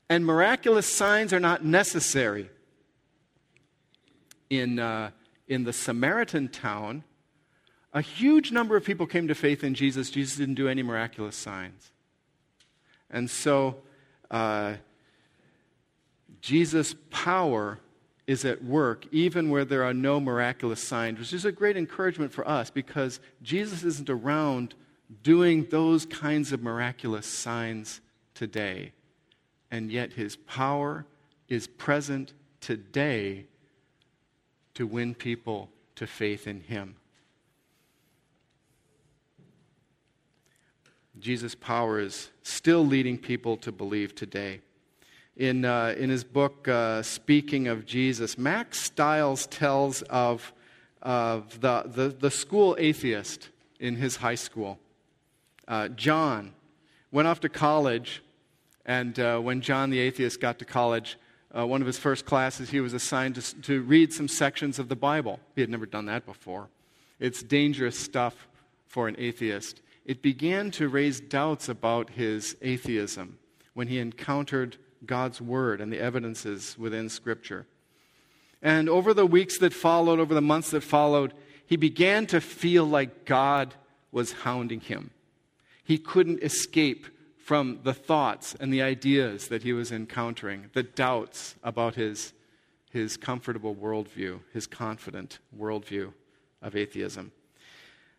and 0.09 0.25
miraculous 0.25 0.85
signs 0.85 1.33
are 1.33 1.39
not 1.39 1.63
necessary. 1.63 2.49
In, 4.49 4.77
uh, 4.77 5.09
in 5.47 5.63
the 5.63 5.73
Samaritan 5.73 6.49
town, 6.49 7.03
a 7.93 8.01
huge 8.01 8.51
number 8.51 8.75
of 8.75 8.83
people 8.83 9.07
came 9.07 9.27
to 9.27 9.35
faith 9.35 9.63
in 9.63 9.73
Jesus. 9.73 10.11
Jesus 10.11 10.37
didn't 10.37 10.55
do 10.55 10.67
any 10.67 10.83
miraculous 10.83 11.35
signs. 11.35 11.91
And 13.09 13.29
so, 13.29 13.77
uh, 14.29 14.75
Jesus' 16.41 16.95
power 17.09 17.79
is 18.27 18.45
at 18.45 18.63
work 18.63 19.05
even 19.11 19.49
where 19.49 19.65
there 19.65 19.83
are 19.83 19.93
no 19.93 20.19
miraculous 20.19 20.81
signs, 20.81 21.19
which 21.19 21.33
is 21.33 21.45
a 21.45 21.51
great 21.51 21.77
encouragement 21.77 22.31
for 22.31 22.47
us 22.47 22.69
because 22.69 23.19
Jesus 23.41 23.83
isn't 23.83 24.09
around 24.09 24.75
doing 25.23 25.67
those 25.69 26.05
kinds 26.05 26.51
of 26.51 26.61
miraculous 26.61 27.25
signs 27.25 28.01
today 28.33 28.91
and 29.71 29.91
yet 29.91 30.13
his 30.13 30.35
power 30.35 31.05
is 31.47 31.67
present 31.67 32.33
today 32.61 33.45
to 34.73 34.85
win 34.87 35.13
people 35.13 35.69
to 35.95 36.07
faith 36.07 36.47
in 36.47 36.61
him. 36.61 36.95
Jesus' 41.19 41.55
power 41.55 41.99
is 41.99 42.29
still 42.43 42.85
leading 42.85 43.17
people 43.17 43.55
to 43.57 43.71
believe 43.71 44.15
today. 44.15 44.61
In, 45.37 45.65
uh, 45.65 45.95
in 45.97 46.09
his 46.09 46.23
book, 46.23 46.67
uh, 46.67 47.01
Speaking 47.01 47.67
of 47.67 47.85
Jesus, 47.85 48.37
Mack 48.37 48.75
Stiles 48.75 49.47
tells 49.47 50.01
of, 50.03 50.53
of 51.01 51.59
the, 51.61 51.83
the, 51.85 52.09
the 52.09 52.31
school 52.31 52.75
atheist 52.79 53.49
in 53.79 53.95
his 53.95 54.17
high 54.17 54.35
school. 54.35 54.79
Uh, 55.67 55.87
John 55.89 56.53
went 57.11 57.27
off 57.27 57.39
to 57.41 57.49
college 57.49 58.21
and 58.85 59.19
uh, 59.19 59.39
when 59.39 59.61
John 59.61 59.89
the 59.89 59.99
Atheist 59.99 60.39
got 60.39 60.59
to 60.59 60.65
college, 60.65 61.17
uh, 61.55 61.65
one 61.65 61.81
of 61.81 61.87
his 61.87 61.97
first 61.97 62.25
classes, 62.25 62.69
he 62.69 62.81
was 62.81 62.93
assigned 62.93 63.35
to, 63.35 63.61
to 63.61 63.81
read 63.81 64.13
some 64.13 64.27
sections 64.27 64.77
of 64.77 64.89
the 64.89 64.95
Bible. 64.95 65.39
He 65.55 65.61
had 65.61 65.69
never 65.69 65.85
done 65.85 66.05
that 66.05 66.25
before. 66.25 66.69
It's 67.19 67.41
dangerous 67.41 67.97
stuff 67.97 68.47
for 68.87 69.07
an 69.07 69.15
atheist. 69.17 69.81
It 70.05 70.21
began 70.21 70.69
to 70.71 70.87
raise 70.87 71.19
doubts 71.19 71.67
about 71.69 72.11
his 72.11 72.55
atheism 72.61 73.39
when 73.73 73.87
he 73.87 73.99
encountered 73.99 74.77
God's 75.05 75.41
Word 75.41 75.81
and 75.81 75.91
the 75.91 75.99
evidences 75.99 76.77
within 76.77 77.09
Scripture. 77.09 77.65
And 78.61 78.89
over 78.89 79.13
the 79.13 79.25
weeks 79.25 79.57
that 79.59 79.73
followed, 79.73 80.19
over 80.19 80.33
the 80.33 80.41
months 80.41 80.71
that 80.71 80.81
followed, 80.81 81.33
he 81.65 81.75
began 81.75 82.27
to 82.27 82.41
feel 82.41 82.85
like 82.85 83.25
God 83.25 83.73
was 84.11 84.31
hounding 84.31 84.81
him. 84.81 85.11
He 85.83 85.97
couldn't 85.97 86.43
escape 86.43 87.07
from 87.45 87.77
the 87.83 87.93
thoughts 87.93 88.55
and 88.59 88.73
the 88.73 88.81
ideas 88.81 89.49
that 89.49 89.61
he 89.61 89.71
was 89.71 89.91
encountering, 89.91 90.67
the 90.73 90.81
doubts 90.81 91.53
about 91.61 91.93
his, 91.93 92.33
his 92.89 93.17
comfortable 93.17 93.75
worldview, 93.75 94.39
his 94.51 94.65
confident 94.65 95.37
worldview 95.55 96.11
of 96.63 96.75
atheism. 96.75 97.31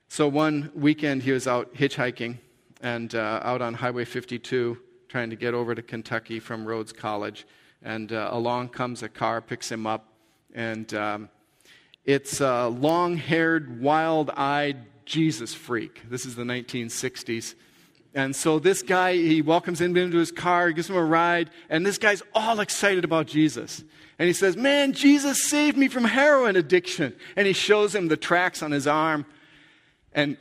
So 0.06 0.28
one 0.28 0.70
weekend 0.76 1.24
he 1.24 1.32
was 1.32 1.48
out 1.48 1.74
hitchhiking 1.74 2.38
and 2.80 3.12
uh, 3.16 3.40
out 3.42 3.60
on 3.62 3.74
Highway 3.74 4.04
52 4.04 4.78
trying 5.08 5.30
to 5.30 5.36
get 5.36 5.54
over 5.54 5.74
to 5.74 5.82
Kentucky 5.82 6.38
from 6.38 6.64
Rhodes 6.64 6.92
College. 6.92 7.48
And 7.82 8.12
uh, 8.12 8.28
along 8.30 8.68
comes 8.68 9.02
a 9.02 9.08
car, 9.08 9.40
picks 9.40 9.72
him 9.72 9.88
up, 9.88 10.06
and 10.54 10.94
um, 10.94 11.28
it's 12.04 12.40
a 12.40 12.68
long 12.68 13.16
haired, 13.16 13.80
wild 13.80 14.30
eyed 14.36 14.84
Jesus 15.04 15.52
freak. 15.52 16.08
This 16.08 16.26
is 16.26 16.36
the 16.36 16.44
1960s. 16.44 17.56
And 18.16 18.34
so 18.34 18.58
this 18.58 18.80
guy, 18.80 19.12
he 19.12 19.42
welcomes 19.42 19.78
him 19.78 19.94
into 19.94 20.16
his 20.16 20.32
car, 20.32 20.72
gives 20.72 20.88
him 20.88 20.96
a 20.96 21.04
ride, 21.04 21.50
and 21.68 21.84
this 21.84 21.98
guy's 21.98 22.22
all 22.34 22.60
excited 22.60 23.04
about 23.04 23.26
Jesus. 23.26 23.84
And 24.18 24.26
he 24.26 24.32
says, 24.32 24.56
Man, 24.56 24.94
Jesus 24.94 25.44
saved 25.44 25.76
me 25.76 25.88
from 25.88 26.04
heroin 26.04 26.56
addiction. 26.56 27.14
And 27.36 27.46
he 27.46 27.52
shows 27.52 27.94
him 27.94 28.08
the 28.08 28.16
tracks 28.16 28.62
on 28.62 28.70
his 28.70 28.86
arm. 28.86 29.26
And, 30.14 30.38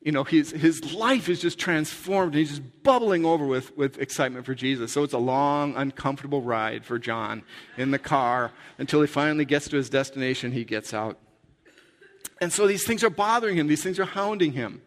you 0.00 0.10
know, 0.10 0.24
his, 0.24 0.52
his 0.52 0.94
life 0.94 1.28
is 1.28 1.38
just 1.38 1.58
transformed, 1.58 2.32
and 2.32 2.38
he's 2.38 2.56
just 2.56 2.82
bubbling 2.82 3.26
over 3.26 3.44
with, 3.44 3.76
with 3.76 3.98
excitement 3.98 4.46
for 4.46 4.54
Jesus. 4.54 4.90
So 4.90 5.02
it's 5.02 5.12
a 5.12 5.18
long, 5.18 5.76
uncomfortable 5.76 6.40
ride 6.40 6.86
for 6.86 6.98
John 6.98 7.42
in 7.76 7.90
the 7.90 7.98
car 7.98 8.52
until 8.78 9.02
he 9.02 9.06
finally 9.06 9.44
gets 9.44 9.68
to 9.68 9.76
his 9.76 9.90
destination. 9.90 10.50
He 10.50 10.64
gets 10.64 10.94
out. 10.94 11.18
And 12.40 12.50
so 12.50 12.66
these 12.66 12.86
things 12.86 13.04
are 13.04 13.10
bothering 13.10 13.58
him, 13.58 13.66
these 13.66 13.82
things 13.82 14.00
are 14.00 14.06
hounding 14.06 14.52
him. 14.52 14.80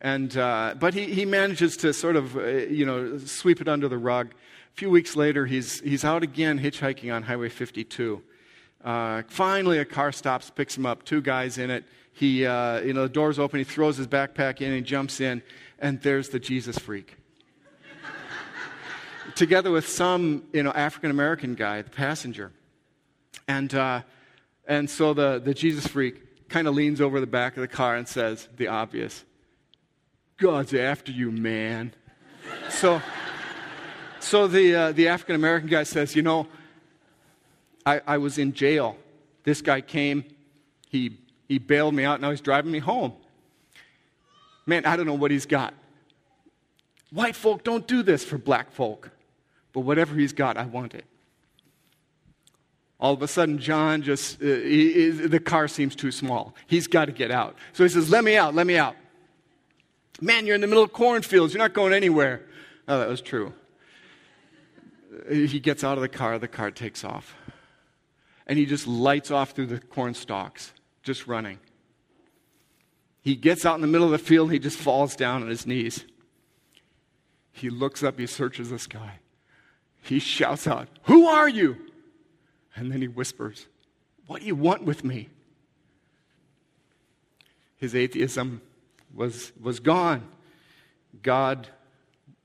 And, 0.00 0.36
uh, 0.36 0.74
but 0.78 0.94
he, 0.94 1.06
he 1.06 1.24
manages 1.24 1.76
to 1.78 1.92
sort 1.92 2.16
of, 2.16 2.36
uh, 2.36 2.46
you 2.46 2.86
know, 2.86 3.18
sweep 3.18 3.60
it 3.60 3.68
under 3.68 3.88
the 3.88 3.98
rug. 3.98 4.28
A 4.30 4.76
few 4.76 4.90
weeks 4.90 5.16
later, 5.16 5.46
he's, 5.46 5.80
he's 5.80 6.04
out 6.04 6.22
again 6.22 6.60
hitchhiking 6.60 7.12
on 7.12 7.24
Highway 7.24 7.48
52. 7.48 8.22
Uh, 8.84 9.22
finally, 9.28 9.78
a 9.78 9.84
car 9.84 10.12
stops, 10.12 10.50
picks 10.50 10.76
him 10.76 10.86
up, 10.86 11.04
two 11.04 11.20
guys 11.20 11.58
in 11.58 11.70
it. 11.70 11.84
He, 12.12 12.46
uh, 12.46 12.80
you 12.80 12.92
know, 12.92 13.02
the 13.02 13.08
door's 13.08 13.38
open, 13.38 13.58
he 13.58 13.64
throws 13.64 13.96
his 13.96 14.06
backpack 14.06 14.60
in, 14.60 14.68
and 14.68 14.76
he 14.76 14.82
jumps 14.82 15.20
in, 15.20 15.42
and 15.78 16.00
there's 16.02 16.28
the 16.28 16.38
Jesus 16.38 16.78
freak. 16.78 17.16
Together 19.34 19.70
with 19.70 19.88
some, 19.88 20.44
you 20.52 20.62
know, 20.62 20.70
African 20.70 21.10
American 21.10 21.54
guy, 21.54 21.82
the 21.82 21.90
passenger. 21.90 22.52
And, 23.48 23.74
uh, 23.74 24.02
and 24.66 24.88
so 24.88 25.12
the, 25.12 25.40
the 25.40 25.54
Jesus 25.54 25.86
freak 25.86 26.48
kind 26.48 26.68
of 26.68 26.74
leans 26.74 27.00
over 27.00 27.20
the 27.20 27.26
back 27.26 27.56
of 27.56 27.62
the 27.62 27.68
car 27.68 27.96
and 27.96 28.06
says 28.06 28.48
the 28.56 28.68
obvious 28.68 29.24
God's 30.38 30.72
after 30.72 31.10
you, 31.10 31.32
man. 31.32 31.92
so, 32.70 33.02
so 34.20 34.46
the, 34.46 34.74
uh, 34.74 34.92
the 34.92 35.08
African 35.08 35.34
American 35.34 35.68
guy 35.68 35.82
says, 35.82 36.14
You 36.14 36.22
know, 36.22 36.46
I, 37.84 38.00
I 38.06 38.18
was 38.18 38.38
in 38.38 38.52
jail. 38.52 38.96
This 39.42 39.60
guy 39.62 39.80
came, 39.80 40.24
he, 40.88 41.18
he 41.48 41.58
bailed 41.58 41.94
me 41.94 42.04
out, 42.04 42.20
now 42.20 42.30
he's 42.30 42.40
driving 42.40 42.70
me 42.70 42.78
home. 42.78 43.14
Man, 44.64 44.84
I 44.84 44.96
don't 44.96 45.06
know 45.06 45.14
what 45.14 45.30
he's 45.30 45.46
got. 45.46 45.74
White 47.10 47.34
folk 47.34 47.64
don't 47.64 47.86
do 47.86 48.02
this 48.02 48.24
for 48.24 48.38
black 48.38 48.70
folk, 48.70 49.10
but 49.72 49.80
whatever 49.80 50.14
he's 50.14 50.32
got, 50.32 50.56
I 50.56 50.66
want 50.66 50.94
it. 50.94 51.06
All 53.00 53.14
of 53.14 53.22
a 53.22 53.28
sudden, 53.28 53.58
John 53.58 54.02
just, 54.02 54.42
uh, 54.42 54.46
he, 54.46 55.10
the 55.10 55.40
car 55.40 55.66
seems 55.66 55.96
too 55.96 56.12
small. 56.12 56.54
He's 56.66 56.86
got 56.86 57.06
to 57.06 57.12
get 57.12 57.30
out. 57.30 57.56
So 57.72 57.82
he 57.82 57.88
says, 57.88 58.10
Let 58.10 58.22
me 58.22 58.36
out, 58.36 58.54
let 58.54 58.66
me 58.66 58.76
out. 58.76 58.94
Man, 60.20 60.46
you're 60.46 60.54
in 60.54 60.60
the 60.60 60.66
middle 60.66 60.82
of 60.82 60.92
cornfields. 60.92 61.54
You're 61.54 61.62
not 61.62 61.74
going 61.74 61.92
anywhere. 61.92 62.42
Oh, 62.88 62.98
that 62.98 63.08
was 63.08 63.20
true. 63.20 63.52
He 65.28 65.60
gets 65.60 65.84
out 65.84 65.98
of 65.98 66.02
the 66.02 66.08
car, 66.08 66.38
the 66.38 66.48
car 66.48 66.70
takes 66.70 67.04
off. 67.04 67.34
And 68.46 68.58
he 68.58 68.66
just 68.66 68.86
lights 68.86 69.30
off 69.30 69.50
through 69.50 69.66
the 69.66 69.78
corn 69.78 70.14
stalks, 70.14 70.72
just 71.02 71.26
running. 71.26 71.58
He 73.22 73.36
gets 73.36 73.66
out 73.66 73.74
in 73.74 73.80
the 73.80 73.86
middle 73.86 74.06
of 74.06 74.12
the 74.12 74.18
field, 74.18 74.50
he 74.52 74.58
just 74.58 74.78
falls 74.78 75.14
down 75.14 75.42
on 75.42 75.48
his 75.48 75.66
knees. 75.66 76.04
He 77.52 77.68
looks 77.68 78.02
up, 78.02 78.18
he 78.18 78.26
searches 78.26 78.70
the 78.70 78.78
sky. 78.78 79.18
He 80.02 80.18
shouts 80.18 80.66
out, 80.66 80.88
Who 81.04 81.26
are 81.26 81.48
you? 81.48 81.76
And 82.74 82.90
then 82.90 83.02
he 83.02 83.08
whispers, 83.08 83.66
What 84.26 84.40
do 84.40 84.46
you 84.46 84.54
want 84.54 84.84
with 84.84 85.04
me? 85.04 85.28
His 87.76 87.94
atheism 87.94 88.62
was, 89.14 89.52
was 89.60 89.80
gone. 89.80 90.26
God 91.22 91.68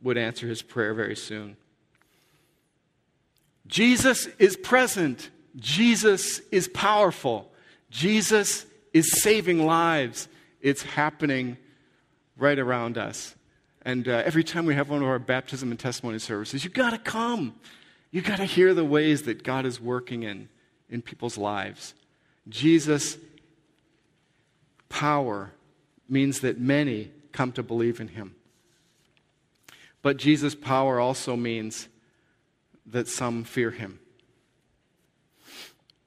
would 0.01 0.17
answer 0.17 0.47
his 0.47 0.61
prayer 0.61 0.93
very 0.93 1.15
soon. 1.15 1.57
Jesus 3.67 4.27
is 4.39 4.57
present. 4.57 5.29
Jesus 5.55 6.39
is 6.51 6.67
powerful. 6.67 7.51
Jesus 7.89 8.65
is 8.91 9.21
saving 9.21 9.65
lives. 9.65 10.27
It's 10.61 10.83
happening 10.83 11.57
right 12.37 12.59
around 12.59 12.97
us. 12.97 13.35
And 13.83 14.07
uh, 14.07 14.23
every 14.25 14.43
time 14.43 14.65
we 14.65 14.75
have 14.75 14.89
one 14.89 15.01
of 15.01 15.07
our 15.07 15.19
baptism 15.19 15.71
and 15.71 15.79
testimony 15.79 16.19
services, 16.19 16.63
you've 16.63 16.73
got 16.73 16.91
to 16.91 16.97
come. 16.97 17.55
You've 18.11 18.25
got 18.25 18.37
to 18.37 18.45
hear 18.45 18.73
the 18.73 18.85
ways 18.85 19.23
that 19.23 19.43
God 19.43 19.65
is 19.65 19.81
working 19.81 20.23
in, 20.23 20.49
in 20.89 21.01
people's 21.01 21.37
lives. 21.37 21.93
Jesus' 22.47 23.17
power 24.89 25.51
means 26.09 26.41
that 26.41 26.59
many 26.59 27.11
come 27.31 27.51
to 27.53 27.63
believe 27.63 27.99
in 27.99 28.09
him. 28.09 28.35
But 30.01 30.17
Jesus' 30.17 30.53
power 30.53 30.99
also 30.99 31.35
means 31.35 31.87
that 32.85 33.07
some 33.07 33.43
fear 33.43 33.71
him. 33.71 33.99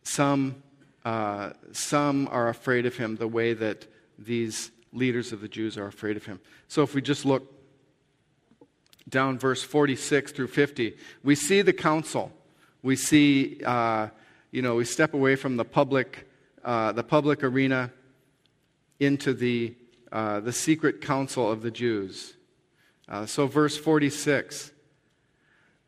Some, 0.03 0.62
uh, 1.05 1.50
some 1.73 2.29
are 2.31 2.49
afraid 2.49 2.87
of 2.87 2.97
him 2.97 3.17
the 3.17 3.26
way 3.26 3.55
that 3.55 3.87
these 4.19 4.71
leaders 4.93 5.33
of 5.33 5.41
the 5.41 5.49
Jews 5.49 5.76
are 5.76 5.87
afraid 5.87 6.17
of 6.17 6.26
him. 6.26 6.41
So 6.69 6.83
if 6.83 6.95
we 6.95 7.03
just 7.03 7.25
look 7.25 7.53
down 9.09 9.38
verse 9.38 9.62
46 9.62 10.33
through 10.33 10.49
50, 10.49 10.97
we 11.23 11.35
see 11.35 11.62
the 11.62 11.73
council. 11.73 12.33
We 12.83 12.97
see, 12.97 13.61
uh, 13.65 14.09
you 14.50 14.63
know, 14.63 14.76
we 14.76 14.85
step 14.85 15.15
away 15.15 15.37
from 15.37 15.56
the 15.56 15.65
public, 15.65 16.28
uh, 16.65 16.93
the 16.93 17.04
public 17.04 17.43
arena 17.43 17.93
into 19.00 19.32
the, 19.32 19.75
uh, 20.17 20.41
the 20.41 20.52
secret 20.52 21.02
council 21.02 21.52
of 21.52 21.61
the 21.61 21.71
Jews. 21.71 22.33
Uh, 23.07 23.26
so, 23.26 23.47
verse 23.47 23.76
46. 23.76 24.73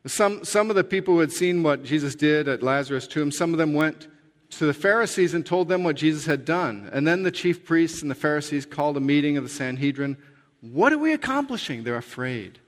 Some, 0.07 0.45
some 0.45 0.69
of 0.69 0.77
the 0.77 0.85
people 0.85 1.15
who 1.15 1.21
had 1.21 1.33
seen 1.33 1.63
what 1.63 1.83
Jesus 1.83 2.15
did 2.15 2.47
at 2.47 2.63
Lazarus' 2.63 3.07
tomb, 3.07 3.31
some 3.31 3.55
of 3.55 3.59
them 3.59 3.73
went 3.73 4.07
to 4.51 4.67
the 4.67 4.75
Pharisees 4.75 5.33
and 5.33 5.47
told 5.47 5.69
them 5.69 5.83
what 5.83 5.97
Jesus 5.97 6.27
had 6.27 6.45
done. 6.45 6.91
And 6.93 7.07
then 7.07 7.23
the 7.23 7.31
chief 7.31 7.65
priests 7.65 8.03
and 8.03 8.11
the 8.11 8.15
Pharisees 8.15 8.67
called 8.67 8.99
a 8.99 9.01
meeting 9.01 9.39
of 9.39 9.45
the 9.45 9.49
Sanhedrin. 9.49 10.19
What 10.61 10.93
are 10.93 10.99
we 10.99 11.15
accomplishing? 11.15 11.85
They're 11.85 11.97
afraid. 11.97 12.59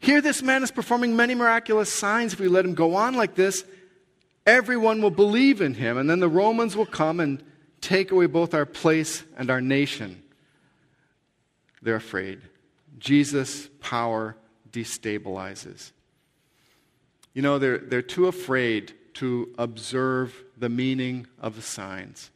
Here, 0.00 0.20
this 0.20 0.42
man 0.42 0.64
is 0.64 0.72
performing 0.72 1.14
many 1.14 1.36
miraculous 1.36 1.92
signs. 1.92 2.32
If 2.32 2.40
we 2.40 2.48
let 2.48 2.64
him 2.64 2.74
go 2.74 2.96
on 2.96 3.14
like 3.14 3.36
this, 3.36 3.64
everyone 4.44 5.02
will 5.02 5.10
believe 5.10 5.60
in 5.60 5.74
him. 5.74 5.98
And 5.98 6.10
then 6.10 6.18
the 6.18 6.28
Romans 6.28 6.76
will 6.76 6.86
come 6.86 7.20
and 7.20 7.44
take 7.80 8.10
away 8.10 8.26
both 8.26 8.54
our 8.54 8.66
place 8.66 9.22
and 9.36 9.48
our 9.48 9.60
nation. 9.60 10.21
They're 11.82 11.96
afraid. 11.96 12.40
Jesus' 12.98 13.68
power 13.80 14.36
destabilizes. 14.70 15.92
You 17.34 17.42
know, 17.42 17.58
they're, 17.58 17.78
they're 17.78 18.02
too 18.02 18.26
afraid 18.26 18.94
to 19.14 19.52
observe 19.58 20.34
the 20.56 20.68
meaning 20.68 21.26
of 21.40 21.56
the 21.56 21.62
signs. 21.62 22.30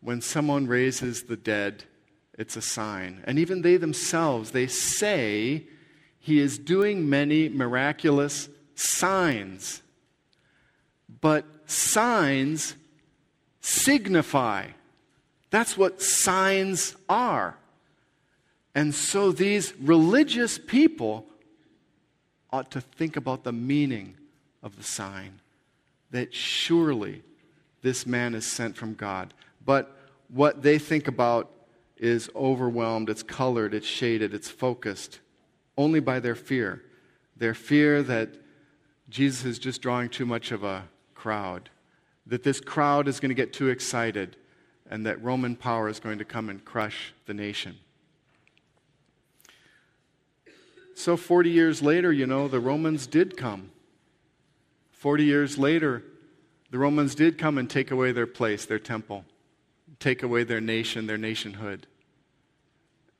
When 0.00 0.20
someone 0.20 0.66
raises 0.66 1.24
the 1.24 1.36
dead, 1.36 1.84
it's 2.38 2.56
a 2.56 2.62
sign. 2.62 3.22
And 3.26 3.38
even 3.38 3.62
they 3.62 3.76
themselves, 3.76 4.52
they 4.52 4.66
say 4.66 5.66
he 6.18 6.38
is 6.38 6.58
doing 6.58 7.08
many 7.08 7.48
miraculous 7.48 8.48
signs. 8.74 9.82
But 11.20 11.44
signs 11.66 12.76
signify. 13.60 14.68
That's 15.50 15.76
what 15.76 16.00
signs 16.00 16.96
are. 17.08 17.56
And 18.74 18.94
so 18.94 19.32
these 19.32 19.74
religious 19.80 20.58
people 20.58 21.26
ought 22.52 22.70
to 22.72 22.80
think 22.80 23.16
about 23.16 23.44
the 23.44 23.52
meaning 23.52 24.16
of 24.62 24.76
the 24.76 24.82
sign 24.82 25.40
that 26.10 26.34
surely 26.34 27.22
this 27.82 28.06
man 28.06 28.34
is 28.34 28.46
sent 28.46 28.76
from 28.76 28.94
God. 28.94 29.32
But 29.64 29.96
what 30.28 30.62
they 30.62 30.78
think 30.78 31.08
about 31.08 31.50
is 31.96 32.30
overwhelmed, 32.34 33.10
it's 33.10 33.22
colored, 33.22 33.74
it's 33.74 33.86
shaded, 33.86 34.34
it's 34.34 34.48
focused 34.48 35.20
only 35.76 36.00
by 36.00 36.20
their 36.20 36.34
fear. 36.34 36.82
Their 37.36 37.54
fear 37.54 38.02
that 38.02 38.30
Jesus 39.08 39.44
is 39.44 39.58
just 39.58 39.82
drawing 39.82 40.08
too 40.08 40.26
much 40.26 40.52
of 40.52 40.62
a 40.62 40.84
crowd, 41.14 41.70
that 42.26 42.42
this 42.42 42.60
crowd 42.60 43.08
is 43.08 43.20
going 43.20 43.30
to 43.30 43.34
get 43.34 43.52
too 43.52 43.68
excited, 43.68 44.36
and 44.88 45.06
that 45.06 45.22
Roman 45.22 45.56
power 45.56 45.88
is 45.88 46.00
going 46.00 46.18
to 46.18 46.24
come 46.24 46.48
and 46.48 46.64
crush 46.64 47.12
the 47.26 47.34
nation. 47.34 47.76
So, 51.00 51.16
40 51.16 51.48
years 51.48 51.80
later, 51.80 52.12
you 52.12 52.26
know, 52.26 52.46
the 52.46 52.60
Romans 52.60 53.06
did 53.06 53.38
come. 53.38 53.70
40 54.90 55.24
years 55.24 55.56
later, 55.56 56.04
the 56.70 56.76
Romans 56.76 57.14
did 57.14 57.38
come 57.38 57.56
and 57.56 57.70
take 57.70 57.90
away 57.90 58.12
their 58.12 58.26
place, 58.26 58.66
their 58.66 58.78
temple, 58.78 59.24
take 59.98 60.22
away 60.22 60.44
their 60.44 60.60
nation, 60.60 61.06
their 61.06 61.16
nationhood. 61.16 61.86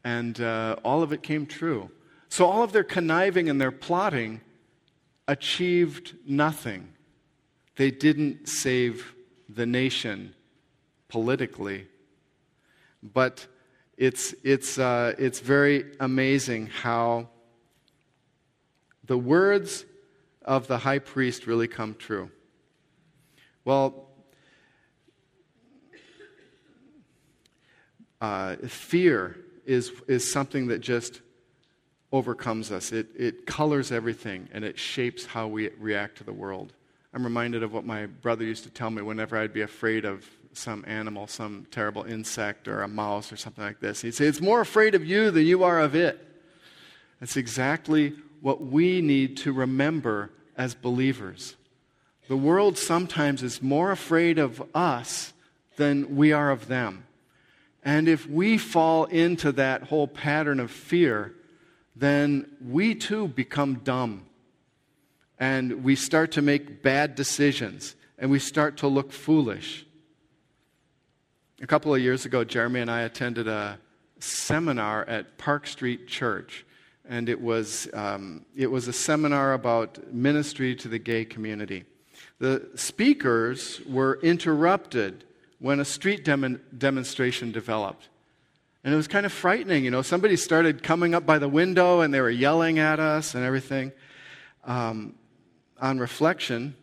And 0.04 0.38
uh, 0.42 0.76
all 0.84 1.02
of 1.02 1.14
it 1.14 1.22
came 1.22 1.46
true. 1.46 1.90
So, 2.28 2.44
all 2.44 2.62
of 2.62 2.72
their 2.72 2.84
conniving 2.84 3.48
and 3.48 3.58
their 3.58 3.72
plotting 3.72 4.42
achieved 5.26 6.16
nothing. 6.26 6.86
They 7.76 7.90
didn't 7.90 8.46
save 8.46 9.14
the 9.48 9.64
nation 9.64 10.34
politically. 11.08 11.86
But 13.02 13.46
it's, 13.96 14.34
it's, 14.44 14.78
uh, 14.78 15.14
it's 15.16 15.40
very 15.40 15.94
amazing 15.98 16.66
how 16.66 17.30
the 19.10 19.18
words 19.18 19.86
of 20.44 20.68
the 20.68 20.78
high 20.78 21.00
priest 21.00 21.48
really 21.48 21.66
come 21.66 21.96
true? 21.96 22.30
Well, 23.64 24.06
uh, 28.20 28.54
fear 28.68 29.36
is, 29.66 29.90
is 30.06 30.30
something 30.30 30.68
that 30.68 30.78
just 30.78 31.22
overcomes 32.12 32.70
us. 32.70 32.92
It, 32.92 33.08
it 33.16 33.46
colors 33.46 33.90
everything 33.90 34.48
and 34.52 34.64
it 34.64 34.78
shapes 34.78 35.26
how 35.26 35.48
we 35.48 35.70
react 35.70 36.18
to 36.18 36.24
the 36.24 36.32
world. 36.32 36.72
I'm 37.12 37.24
reminded 37.24 37.64
of 37.64 37.72
what 37.72 37.84
my 37.84 38.06
brother 38.06 38.44
used 38.44 38.62
to 38.62 38.70
tell 38.70 38.90
me 38.90 39.02
whenever 39.02 39.36
I'd 39.36 39.52
be 39.52 39.62
afraid 39.62 40.04
of 40.04 40.24
some 40.52 40.84
animal, 40.86 41.26
some 41.26 41.66
terrible 41.72 42.04
insect 42.04 42.68
or 42.68 42.82
a 42.82 42.88
mouse 42.88 43.32
or 43.32 43.36
something 43.36 43.64
like 43.64 43.80
this. 43.80 44.02
He'd 44.02 44.14
say, 44.14 44.26
It's 44.26 44.40
more 44.40 44.60
afraid 44.60 44.94
of 44.94 45.04
you 45.04 45.32
than 45.32 45.46
you 45.46 45.64
are 45.64 45.80
of 45.80 45.96
it. 45.96 46.24
That's 47.18 47.36
exactly 47.36 48.14
what 48.40 48.62
we 48.62 49.00
need 49.00 49.36
to 49.38 49.52
remember 49.52 50.30
as 50.56 50.74
believers. 50.74 51.56
The 52.28 52.36
world 52.36 52.78
sometimes 52.78 53.42
is 53.42 53.62
more 53.62 53.90
afraid 53.90 54.38
of 54.38 54.62
us 54.74 55.32
than 55.76 56.16
we 56.16 56.32
are 56.32 56.50
of 56.50 56.68
them. 56.68 57.04
And 57.82 58.08
if 58.08 58.28
we 58.28 58.58
fall 58.58 59.06
into 59.06 59.52
that 59.52 59.84
whole 59.84 60.06
pattern 60.06 60.60
of 60.60 60.70
fear, 60.70 61.34
then 61.96 62.46
we 62.64 62.94
too 62.94 63.28
become 63.28 63.80
dumb. 63.84 64.26
And 65.38 65.82
we 65.82 65.96
start 65.96 66.32
to 66.32 66.42
make 66.42 66.82
bad 66.82 67.14
decisions. 67.14 67.96
And 68.18 68.30
we 68.30 68.38
start 68.38 68.76
to 68.78 68.86
look 68.86 69.12
foolish. 69.12 69.86
A 71.62 71.66
couple 71.66 71.94
of 71.94 72.00
years 72.00 72.26
ago, 72.26 72.44
Jeremy 72.44 72.80
and 72.80 72.90
I 72.90 73.02
attended 73.02 73.48
a 73.48 73.78
seminar 74.18 75.04
at 75.06 75.38
Park 75.38 75.66
Street 75.66 76.06
Church. 76.06 76.64
And 77.10 77.28
it 77.28 77.40
was, 77.40 77.88
um, 77.92 78.46
it 78.56 78.68
was 78.68 78.86
a 78.86 78.92
seminar 78.92 79.52
about 79.52 80.14
ministry 80.14 80.76
to 80.76 80.86
the 80.86 81.00
gay 81.00 81.24
community. 81.24 81.84
The 82.38 82.70
speakers 82.76 83.80
were 83.84 84.20
interrupted 84.22 85.24
when 85.58 85.80
a 85.80 85.84
street 85.84 86.24
dem- 86.24 86.62
demonstration 86.78 87.50
developed. 87.50 88.08
And 88.84 88.94
it 88.94 88.96
was 88.96 89.08
kind 89.08 89.26
of 89.26 89.32
frightening. 89.32 89.84
You 89.84 89.90
know, 89.90 90.02
somebody 90.02 90.36
started 90.36 90.84
coming 90.84 91.12
up 91.12 91.26
by 91.26 91.40
the 91.40 91.48
window 91.48 92.00
and 92.00 92.14
they 92.14 92.20
were 92.20 92.30
yelling 92.30 92.78
at 92.78 93.00
us 93.00 93.34
and 93.34 93.44
everything. 93.44 93.90
Um, 94.62 95.16
on 95.80 95.98
reflection, 95.98 96.76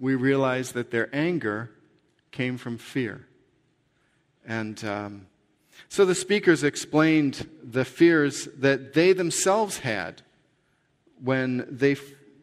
we 0.00 0.16
realized 0.16 0.74
that 0.74 0.90
their 0.90 1.08
anger 1.14 1.70
came 2.32 2.58
from 2.58 2.78
fear. 2.78 3.28
And 4.44 4.84
um, 4.84 5.26
so 5.88 6.04
the 6.04 6.14
speakers 6.14 6.64
explained 6.64 7.48
the 7.62 7.84
fears 7.84 8.48
that 8.58 8.94
they 8.94 9.12
themselves 9.12 9.78
had 9.78 10.22
when 11.22 11.66
they, 11.70 11.96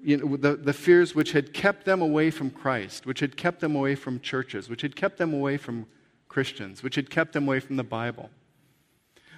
you 0.03 0.17
know, 0.17 0.37
the, 0.37 0.55
the 0.55 0.73
fears 0.73 1.13
which 1.13 1.31
had 1.31 1.53
kept 1.53 1.85
them 1.85 2.01
away 2.01 2.31
from 2.31 2.49
Christ, 2.49 3.05
which 3.05 3.19
had 3.19 3.35
kept 3.35 3.59
them 3.59 3.75
away 3.75 3.95
from 3.95 4.19
churches, 4.19 4.69
which 4.69 4.81
had 4.81 4.95
kept 4.95 5.17
them 5.17 5.33
away 5.33 5.57
from 5.57 5.85
Christians, 6.27 6.83
which 6.83 6.95
had 6.95 7.09
kept 7.09 7.33
them 7.33 7.47
away 7.47 7.59
from 7.59 7.75
the 7.75 7.83
Bible. 7.83 8.29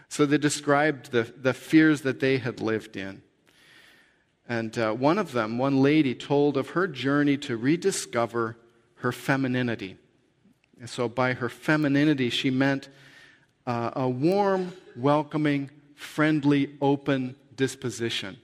So 0.10 0.26
they 0.26 0.38
described 0.38 1.12
the, 1.12 1.24
the 1.24 1.54
fears 1.54 2.02
that 2.02 2.20
they 2.20 2.38
had 2.38 2.60
lived 2.60 2.98
in. 2.98 3.22
And 4.48 4.78
uh, 4.78 4.92
one 4.92 5.18
of 5.18 5.32
them, 5.32 5.58
one 5.58 5.82
lady, 5.82 6.14
told 6.14 6.58
of 6.58 6.72
her 6.72 6.86
journey 6.86 7.38
to 7.38 7.56
rediscover 7.56 8.58
her 8.96 9.14
femininity. 9.14 9.98
And 10.80 10.90
so 10.90 11.08
by 11.08 11.34
her 11.34 11.48
femininity, 11.48 12.30
she 12.30 12.50
meant 12.50 12.90
uh, 13.66 13.92
a 13.96 14.10
warm, 14.10 14.74
welcoming, 14.96 15.70
friendly, 15.96 16.76
open 16.82 17.36
disposition, 17.56 18.38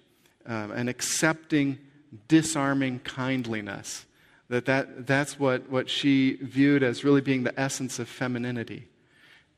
uh, 0.48 0.70
an 0.74 0.88
accepting, 0.88 1.80
disarming 2.28 3.00
kindliness. 3.00 4.06
That, 4.50 4.66
that 4.66 5.06
that's 5.06 5.40
what, 5.40 5.70
what 5.70 5.90
she 5.90 6.38
viewed 6.42 6.84
as 6.84 7.04
really 7.04 7.22
being 7.22 7.44
the 7.44 7.60
essence 7.60 8.00
of 8.00 8.08
femininity. 8.08 8.88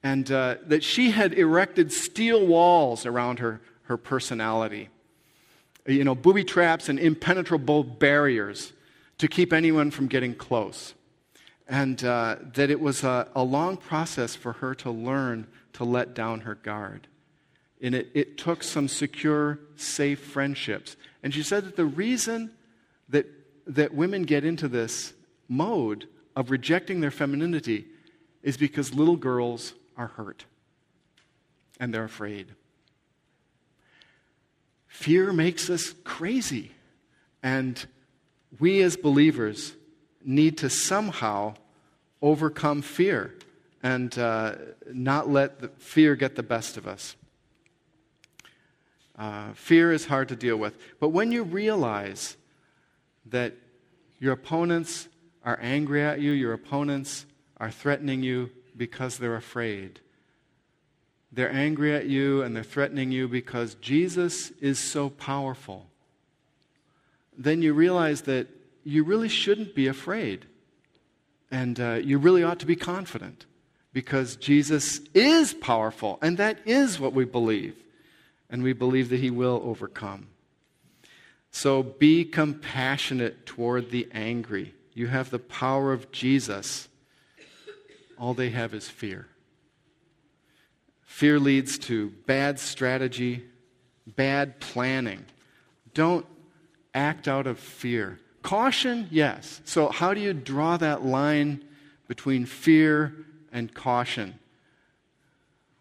And 0.02 0.32
uh, 0.32 0.56
that 0.66 0.84
she 0.84 1.12
had 1.12 1.34
erected 1.34 1.92
steel 1.92 2.46
walls 2.46 3.06
around 3.06 3.40
her, 3.40 3.62
her 3.84 3.98
personality. 3.98 4.90
You 5.86 6.04
know, 6.04 6.16
booby 6.16 6.44
traps 6.44 6.90
and 6.90 6.98
impenetrable 6.98 7.84
barriers 7.84 8.74
to 9.18 9.28
keep 9.28 9.52
anyone 9.52 9.92
from 9.92 10.08
getting 10.08 10.34
close 10.34 10.94
and 11.70 12.04
uh, 12.04 12.38
that 12.56 12.72
it 12.72 12.82
was 12.82 13.04
a, 13.04 13.28
a, 13.36 13.44
long 13.44 13.78
process 13.78 14.36
for 14.36 14.54
her 14.54 14.74
to 14.74 14.90
learn 14.90 15.46
to 15.74 15.84
let 15.84 16.16
down 16.16 16.42
her 16.42 16.56
guard. 16.56 17.08
And 17.80 17.94
it, 17.94 18.10
it 18.16 18.38
took 18.40 18.64
some 18.64 18.88
secure, 18.88 19.60
safe 19.76 20.20
friendships. 20.20 20.98
And 21.22 21.32
she 21.32 21.44
said 21.44 21.66
that 21.66 21.76
the 21.76 21.86
reason 21.86 22.52
that, 23.10 23.28
that 23.68 23.94
women 23.94 24.24
get 24.24 24.44
into 24.44 24.68
this 24.68 25.14
mode 25.48 26.08
of 26.36 26.50
rejecting 26.50 27.02
their 27.02 27.12
femininity 27.12 27.86
is 28.42 28.58
because 28.58 28.96
little 28.96 29.16
girls 29.16 29.74
are 29.96 30.08
hurt 30.08 30.46
and 31.80 31.94
they're 31.94 32.04
afraid. 32.04 32.48
Fear 34.88 35.34
makes 35.34 35.70
us 35.70 35.94
crazy. 36.04 36.72
And 37.44 37.86
we 38.60 38.82
as 38.82 38.98
believers 38.98 39.74
need 40.24 40.58
to 40.60 40.70
somehow 40.70 41.56
overcome 42.22 42.82
fear 42.82 43.34
and 43.82 44.18
uh, 44.18 44.56
not 44.92 45.30
let 45.30 45.82
fear 45.82 46.16
get 46.16 46.36
the 46.36 46.44
best 46.44 46.78
of 46.78 46.88
us. 46.88 47.16
Uh, 49.18 49.52
fear 49.54 49.92
is 49.92 50.06
hard 50.06 50.30
to 50.30 50.36
deal 50.36 50.58
with. 50.58 50.78
But 51.00 51.10
when 51.10 51.32
you 51.32 51.44
realize 51.44 52.38
that 53.28 53.54
your 54.20 54.34
opponents 54.34 55.08
are 55.44 55.60
angry 55.62 56.04
at 56.04 56.20
you, 56.20 56.32
your 56.32 56.54
opponents 56.54 57.26
are 57.58 57.72
threatening 57.72 58.24
you 58.24 58.50
because 58.76 59.18
they're 59.18 59.36
afraid. 59.36 60.00
They're 61.32 61.52
angry 61.52 61.94
at 61.96 62.06
you 62.06 62.42
and 62.42 62.56
they're 62.56 62.64
threatening 62.64 63.12
you 63.12 63.28
because 63.28 63.76
Jesus 63.76 64.52
is 64.62 64.80
so 64.80 65.10
powerful. 65.10 65.88
Then 67.38 67.62
you 67.62 67.74
realize 67.74 68.22
that 68.24 68.48
you 68.84 69.04
really 69.04 69.30
shouldn't 69.30 69.76
be 69.76 69.88
afraid. 69.88 70.46
And 71.52 71.80
uh, 71.80 71.94
you 72.04 72.18
really 72.18 72.44
ought 72.44 72.60
to 72.60 72.66
be 72.66 72.76
confident 72.76 73.46
because 73.92 74.36
Jesus 74.36 75.02
is 75.14 75.54
powerful, 75.54 76.20
and 76.22 76.38
that 76.38 76.60
is 76.66 77.00
what 77.00 77.14
we 77.14 77.26
believe. 77.26 77.76
And 78.50 78.64
we 78.64 78.74
believe 78.74 79.10
that 79.10 79.20
he 79.20 79.30
will 79.30 79.62
overcome. 79.64 80.28
So 81.52 81.84
be 81.84 82.26
compassionate 82.26 83.46
toward 83.46 83.90
the 83.90 84.08
angry. 84.12 84.74
You 84.94 85.08
have 85.08 85.30
the 85.30 85.40
power 85.40 85.92
of 85.94 86.12
Jesus. 86.12 86.88
All 88.18 88.34
they 88.34 88.50
have 88.50 88.74
is 88.74 88.90
fear. 88.90 89.28
Fear 91.06 91.40
leads 91.40 91.78
to 91.80 92.12
bad 92.26 92.60
strategy, 92.60 93.44
bad 94.08 94.60
planning. 94.60 95.26
Don't 95.94 96.26
act 96.94 97.28
out 97.28 97.48
of 97.48 97.60
fear. 97.60 98.20
Caution, 98.42 99.08
yes. 99.12 99.62
So, 99.66 99.90
how 99.90 100.14
do 100.14 100.22
you 100.22 100.34
draw 100.34 100.78
that 100.78 101.04
line 101.04 101.64
between 102.08 102.46
fear 102.46 103.14
and 103.52 103.74
caution? 103.74 104.40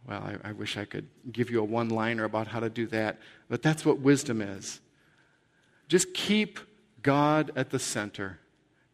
Well, 0.08 0.20
I, 0.20 0.48
I 0.48 0.52
wish 0.52 0.76
I 0.76 0.84
could 0.84 1.06
give 1.30 1.50
you 1.50 1.60
a 1.60 1.64
one 1.64 1.90
liner 1.90 2.24
about 2.24 2.48
how 2.48 2.60
to 2.60 2.70
do 2.70 2.86
that, 2.88 3.18
but 3.48 3.62
that's 3.62 3.84
what 3.84 4.00
wisdom 4.00 4.40
is. 4.40 4.80
Just 5.88 6.14
keep 6.14 6.58
God 7.02 7.52
at 7.54 7.70
the 7.70 7.78
center. 7.78 8.38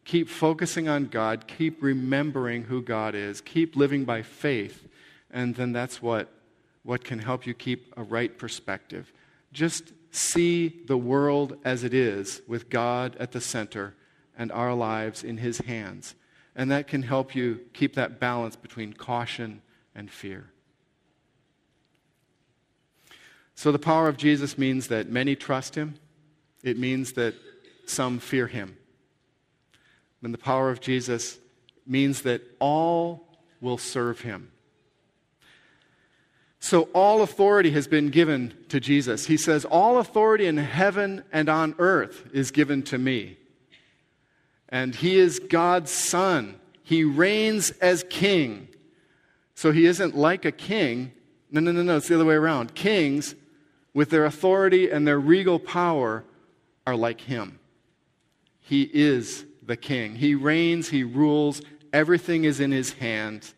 Keep 0.03 0.29
focusing 0.29 0.87
on 0.87 1.05
God. 1.05 1.47
Keep 1.47 1.81
remembering 1.81 2.63
who 2.63 2.81
God 2.81 3.15
is. 3.15 3.41
Keep 3.41 3.75
living 3.75 4.05
by 4.05 4.21
faith. 4.21 4.87
And 5.31 5.55
then 5.55 5.73
that's 5.73 6.01
what, 6.01 6.31
what 6.83 7.03
can 7.03 7.19
help 7.19 7.47
you 7.47 7.53
keep 7.53 7.93
a 7.97 8.03
right 8.03 8.37
perspective. 8.37 9.11
Just 9.51 9.91
see 10.15 10.83
the 10.87 10.97
world 10.97 11.57
as 11.63 11.83
it 11.83 11.93
is 11.93 12.41
with 12.47 12.69
God 12.69 13.15
at 13.19 13.31
the 13.31 13.41
center 13.41 13.95
and 14.37 14.51
our 14.51 14.73
lives 14.73 15.23
in 15.23 15.37
His 15.37 15.59
hands. 15.59 16.15
And 16.55 16.71
that 16.71 16.87
can 16.87 17.03
help 17.03 17.35
you 17.35 17.61
keep 17.73 17.95
that 17.95 18.19
balance 18.19 18.55
between 18.55 18.93
caution 18.93 19.61
and 19.93 20.09
fear. 20.09 20.49
So, 23.55 23.71
the 23.71 23.79
power 23.79 24.07
of 24.07 24.17
Jesus 24.17 24.57
means 24.57 24.87
that 24.87 25.09
many 25.09 25.35
trust 25.35 25.75
Him, 25.75 25.95
it 26.63 26.77
means 26.77 27.13
that 27.13 27.35
some 27.85 28.19
fear 28.19 28.47
Him. 28.47 28.77
And 30.21 30.33
the 30.33 30.39
power 30.39 30.71
of 30.71 30.81
Jesus 30.81 31.37
means 31.85 32.23
that 32.23 32.41
all 32.59 33.27
will 33.61 33.77
serve 33.77 34.21
Him. 34.21 34.51
So 36.65 36.89
all 36.95 37.21
authority 37.21 37.69
has 37.73 37.87
been 37.87 38.09
given 38.09 38.51
to 38.69 38.79
Jesus. 38.79 39.27
He 39.27 39.37
says, 39.37 39.65
All 39.65 39.99
authority 39.99 40.47
in 40.47 40.57
heaven 40.57 41.23
and 41.31 41.47
on 41.47 41.75
earth 41.77 42.27
is 42.33 42.49
given 42.49 42.81
to 42.85 42.97
me. 42.97 43.37
And 44.69 44.95
he 44.95 45.19
is 45.19 45.37
God's 45.37 45.91
son. 45.91 46.59
He 46.81 47.03
reigns 47.03 47.69
as 47.69 48.03
king. 48.09 48.67
So 49.53 49.71
he 49.71 49.85
isn't 49.85 50.17
like 50.17 50.43
a 50.43 50.51
king. 50.51 51.11
No, 51.51 51.61
no, 51.61 51.71
no, 51.71 51.83
no. 51.83 51.97
It's 51.97 52.07
the 52.07 52.15
other 52.15 52.25
way 52.25 52.33
around. 52.33 52.73
Kings, 52.73 53.35
with 53.93 54.09
their 54.09 54.25
authority 54.25 54.89
and 54.89 55.07
their 55.07 55.19
regal 55.19 55.59
power, 55.59 56.23
are 56.87 56.95
like 56.95 57.21
him. 57.21 57.59
He 58.59 58.89
is 58.91 59.45
the 59.61 59.77
king. 59.77 60.15
He 60.15 60.33
reigns, 60.33 60.89
he 60.89 61.03
rules, 61.03 61.61
everything 61.93 62.43
is 62.43 62.59
in 62.59 62.71
his 62.71 62.93
hands. 62.93 63.53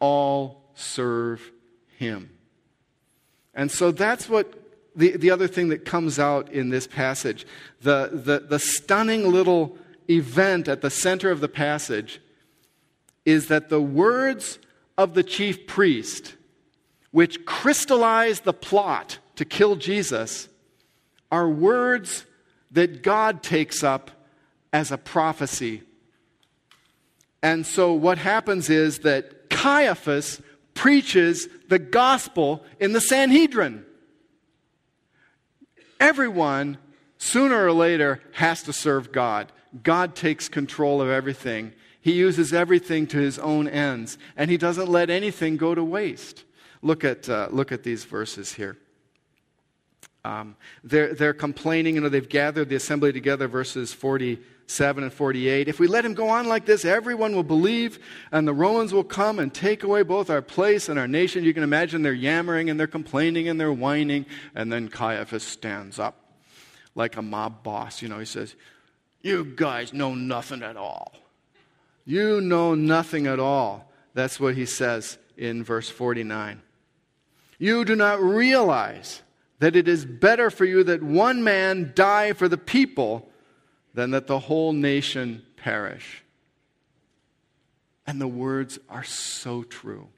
All 0.00 0.72
serve 0.74 1.52
him. 1.98 2.30
And 3.54 3.70
so 3.70 3.90
that's 3.90 4.28
what 4.28 4.52
the, 4.94 5.16
the 5.16 5.30
other 5.30 5.48
thing 5.48 5.68
that 5.68 5.84
comes 5.84 6.18
out 6.18 6.50
in 6.52 6.68
this 6.68 6.86
passage. 6.86 7.46
The, 7.80 8.10
the, 8.12 8.40
the 8.40 8.58
stunning 8.58 9.30
little 9.30 9.76
event 10.10 10.68
at 10.68 10.80
the 10.80 10.90
center 10.90 11.30
of 11.30 11.40
the 11.40 11.48
passage 11.48 12.20
is 13.24 13.48
that 13.48 13.68
the 13.68 13.80
words 13.80 14.58
of 14.98 15.14
the 15.14 15.22
chief 15.22 15.66
priest, 15.66 16.34
which 17.10 17.44
crystallize 17.44 18.40
the 18.40 18.52
plot 18.52 19.18
to 19.36 19.44
kill 19.44 19.76
Jesus, 19.76 20.48
are 21.30 21.48
words 21.48 22.26
that 22.70 23.02
God 23.02 23.42
takes 23.42 23.82
up 23.82 24.10
as 24.72 24.90
a 24.90 24.98
prophecy. 24.98 25.82
And 27.42 27.66
so 27.66 27.92
what 27.92 28.18
happens 28.18 28.70
is 28.70 29.00
that 29.00 29.50
Caiaphas 29.50 30.40
preaches 30.74 31.48
the 31.68 31.78
gospel 31.78 32.64
in 32.80 32.92
the 32.92 33.00
Sanhedrin. 33.00 33.84
Everyone, 36.00 36.78
sooner 37.18 37.64
or 37.64 37.72
later, 37.72 38.20
has 38.32 38.62
to 38.64 38.72
serve 38.72 39.12
God. 39.12 39.52
God 39.82 40.14
takes 40.14 40.48
control 40.48 41.00
of 41.00 41.08
everything. 41.08 41.72
He 42.00 42.12
uses 42.12 42.52
everything 42.52 43.06
to 43.08 43.18
his 43.18 43.38
own 43.38 43.68
ends, 43.68 44.18
and 44.36 44.50
he 44.50 44.56
doesn't 44.56 44.88
let 44.88 45.08
anything 45.08 45.56
go 45.56 45.74
to 45.74 45.84
waste. 45.84 46.44
Look 46.82 47.04
at, 47.04 47.28
uh, 47.28 47.48
look 47.52 47.70
at 47.70 47.84
these 47.84 48.04
verses 48.04 48.54
here. 48.54 48.76
Um, 50.24 50.56
they're, 50.84 51.14
they're 51.14 51.34
complaining, 51.34 51.96
you 51.96 52.00
know, 52.00 52.08
they've 52.08 52.28
gathered 52.28 52.68
the 52.68 52.76
assembly 52.76 53.12
together, 53.12 53.48
verses 53.48 53.92
47 53.92 55.02
and 55.02 55.12
48. 55.12 55.66
If 55.66 55.80
we 55.80 55.88
let 55.88 56.04
him 56.04 56.14
go 56.14 56.28
on 56.28 56.46
like 56.46 56.64
this, 56.64 56.84
everyone 56.84 57.34
will 57.34 57.42
believe, 57.42 57.98
and 58.30 58.46
the 58.46 58.54
Romans 58.54 58.92
will 58.92 59.04
come 59.04 59.40
and 59.40 59.52
take 59.52 59.82
away 59.82 60.02
both 60.02 60.30
our 60.30 60.42
place 60.42 60.88
and 60.88 60.98
our 60.98 61.08
nation. 61.08 61.42
You 61.42 61.52
can 61.52 61.64
imagine 61.64 62.02
they're 62.02 62.12
yammering 62.12 62.70
and 62.70 62.78
they're 62.78 62.86
complaining 62.86 63.48
and 63.48 63.60
they're 63.60 63.72
whining, 63.72 64.26
and 64.54 64.72
then 64.72 64.88
Caiaphas 64.88 65.42
stands 65.42 65.98
up 65.98 66.14
like 66.94 67.16
a 67.16 67.22
mob 67.22 67.64
boss. 67.64 68.00
You 68.00 68.08
know, 68.08 68.20
he 68.20 68.26
says, 68.26 68.54
You 69.22 69.44
guys 69.44 69.92
know 69.92 70.14
nothing 70.14 70.62
at 70.62 70.76
all. 70.76 71.12
You 72.04 72.40
know 72.40 72.74
nothing 72.74 73.26
at 73.26 73.40
all. 73.40 73.92
That's 74.14 74.38
what 74.38 74.54
he 74.54 74.66
says 74.66 75.18
in 75.36 75.64
verse 75.64 75.88
49. 75.88 76.60
You 77.58 77.84
do 77.84 77.96
not 77.96 78.20
realize 78.20 79.22
that 79.62 79.76
it 79.76 79.86
is 79.86 80.04
better 80.04 80.50
for 80.50 80.64
you 80.64 80.82
that 80.82 81.04
one 81.04 81.44
man 81.44 81.92
die 81.94 82.32
for 82.32 82.48
the 82.48 82.58
people 82.58 83.28
than 83.94 84.10
that 84.10 84.26
the 84.26 84.40
whole 84.40 84.72
nation 84.72 85.40
perish. 85.56 86.24
And 88.04 88.20
the 88.20 88.26
words 88.26 88.80
are 88.88 89.04
so 89.04 89.62
true. 89.62 90.08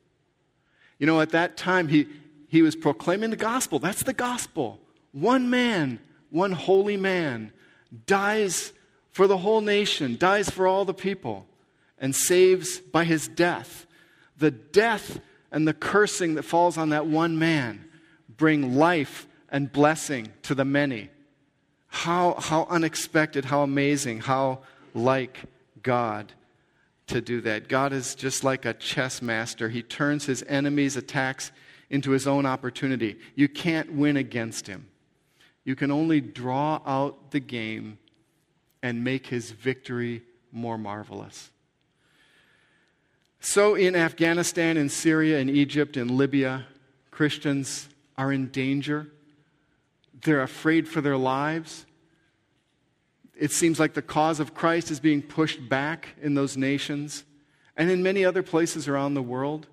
You 0.99 1.07
know, 1.07 1.21
at 1.21 1.29
that 1.33 1.59
time, 1.59 1.89
he, 1.89 2.09
he 2.49 2.63
was 2.63 2.75
proclaiming 2.75 3.29
the 3.29 3.37
gospel. 3.37 3.79
That's 3.79 4.03
the 4.03 4.15
gospel. 4.15 4.81
One 5.13 5.51
man, 5.51 6.01
one 6.31 6.53
holy 6.53 6.97
man, 6.97 7.53
dies 8.07 8.73
for 9.11 9.27
the 9.27 9.37
whole 9.37 9.61
nation, 9.61 10.17
dies 10.17 10.49
for 10.49 10.67
all 10.67 10.87
the 10.87 10.95
people, 10.95 11.47
and 11.99 12.17
saves 12.17 12.79
by 12.79 13.05
his 13.05 13.29
death. 13.29 13.87
The 14.39 14.53
death 14.53 15.21
and 15.53 15.69
the 15.69 15.75
cursing 15.75 16.37
that 16.37 16.45
falls 16.45 16.79
on 16.79 16.89
that 16.89 17.05
one 17.05 17.39
man 17.39 17.85
bring 18.39 18.77
life 18.77 19.27
and 19.55 19.71
blessing 19.71 20.27
to 20.43 20.53
the 20.53 20.65
many. 20.65 21.09
How, 21.87 22.35
how 22.41 22.67
unexpected, 22.69 23.45
how 23.45 23.63
amazing, 23.63 24.19
how 24.19 24.59
like 24.95 25.39
God 25.81 26.33
to 27.07 27.21
do 27.21 27.41
that. 27.43 27.69
God 27.69 27.93
is 27.93 28.17
just 28.17 28.43
like 28.43 28.65
a 28.65 28.75
chess 28.75 29.23
master. 29.23 29.69
He 29.69 29.81
turns 29.81 30.25
his 30.25 30.43
enemies' 30.49 30.97
attacks 30.97 31.53
into 31.89 32.11
his 32.11 32.27
own 32.27 32.47
opportunity. 32.47 33.17
You 33.37 33.49
can't 33.49 33.93
win 33.93 34.17
against 34.17 34.67
him. 34.67 34.89
You 35.63 35.77
can 35.77 35.93
only 35.93 36.21
draw 36.21 36.81
out 36.85 37.31
the 37.31 37.39
game 37.39 37.99
and 38.83 39.05
make 39.05 39.29
his 39.29 39.53
victory 39.53 40.23
more 40.51 40.77
marvelous. 40.77 41.53
So, 43.39 43.77
in 43.77 43.95
Afghanistan, 43.95 44.77
in 44.77 44.89
Syria, 44.89 45.39
in 45.39 45.49
Egypt, 45.49 45.97
in 45.97 46.17
Libya, 46.17 46.67
Christians 47.13 47.89
are 48.19 48.33
in 48.33 48.49
danger. 48.49 49.07
They're 50.25 50.43
afraid 50.43 50.89
for 50.89 51.01
their 51.01 51.17
lives. 51.17 51.87
It 53.37 53.51
seems 53.51 53.79
like 53.79 53.95
the 53.95 54.03
cause 54.03 54.41
of 54.41 54.55
Christ 54.55 54.91
is 54.91 55.01
being 55.01 55.23
pushed 55.23 55.69
back 55.69 56.09
in 56.21 56.35
those 56.35 56.57
nations 56.57 57.25
and 57.77 57.91
in 57.91 58.03
many 58.03 58.25
other 58.25 58.43
places 58.43 58.89
around 58.89 59.15
the 59.15 59.23
world. 59.23 59.69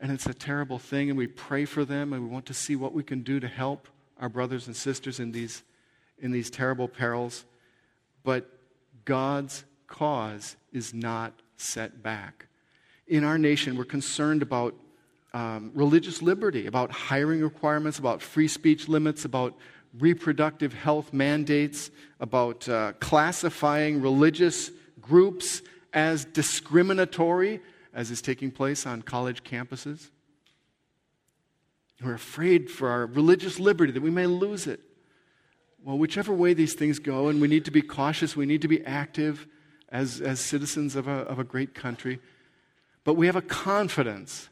And 0.00 0.12
it's 0.12 0.26
a 0.26 0.34
terrible 0.34 0.78
thing, 0.78 1.08
and 1.08 1.16
we 1.16 1.26
pray 1.26 1.64
for 1.64 1.84
them, 1.84 2.12
and 2.12 2.22
we 2.22 2.28
want 2.28 2.46
to 2.46 2.54
see 2.54 2.76
what 2.76 2.92
we 2.92 3.02
can 3.02 3.22
do 3.22 3.40
to 3.40 3.48
help 3.48 3.88
our 4.20 4.28
brothers 4.28 4.66
and 4.66 4.76
sisters 4.76 5.18
in 5.20 5.32
these, 5.32 5.62
in 6.18 6.32
these 6.32 6.50
terrible 6.50 6.86
perils. 6.86 7.44
But 8.22 8.50
God's 9.04 9.64
cause 9.86 10.56
is 10.72 10.92
not 10.92 11.32
set 11.56 12.02
back 12.02 12.46
in 13.06 13.24
our 13.24 13.38
nation, 13.38 13.76
we're 13.76 13.84
concerned 13.84 14.42
about 14.42 14.74
um, 15.34 15.70
religious 15.74 16.22
liberty, 16.22 16.66
about 16.66 16.90
hiring 16.90 17.42
requirements, 17.42 17.98
about 17.98 18.22
free 18.22 18.48
speech 18.48 18.88
limits, 18.88 19.24
about 19.24 19.56
reproductive 19.98 20.72
health 20.72 21.12
mandates, 21.12 21.90
about 22.20 22.68
uh, 22.68 22.92
classifying 23.00 24.00
religious 24.00 24.70
groups 25.00 25.62
as 25.92 26.24
discriminatory, 26.24 27.60
as 27.94 28.10
is 28.10 28.20
taking 28.20 28.50
place 28.50 28.86
on 28.86 29.02
college 29.02 29.42
campuses. 29.42 30.10
We're 32.02 32.14
afraid 32.14 32.70
for 32.70 32.90
our 32.90 33.06
religious 33.06 33.58
liberty 33.58 33.92
that 33.92 34.02
we 34.02 34.10
may 34.10 34.26
lose 34.26 34.66
it. 34.66 34.80
Well, 35.82 35.96
whichever 35.96 36.32
way 36.32 36.52
these 36.52 36.74
things 36.74 36.98
go, 36.98 37.28
and 37.28 37.40
we 37.40 37.48
need 37.48 37.64
to 37.66 37.70
be 37.70 37.80
cautious, 37.80 38.36
we 38.36 38.44
need 38.44 38.62
to 38.62 38.68
be 38.68 38.84
active 38.84 39.46
as, 39.88 40.20
as 40.20 40.40
citizens 40.40 40.96
of 40.96 41.08
a, 41.08 41.20
of 41.22 41.38
a 41.38 41.44
great 41.44 41.74
country. 41.74 42.18
But 43.04 43.14
we 43.14 43.26
have 43.26 43.36
a 43.36 43.42
confidence 43.42 44.48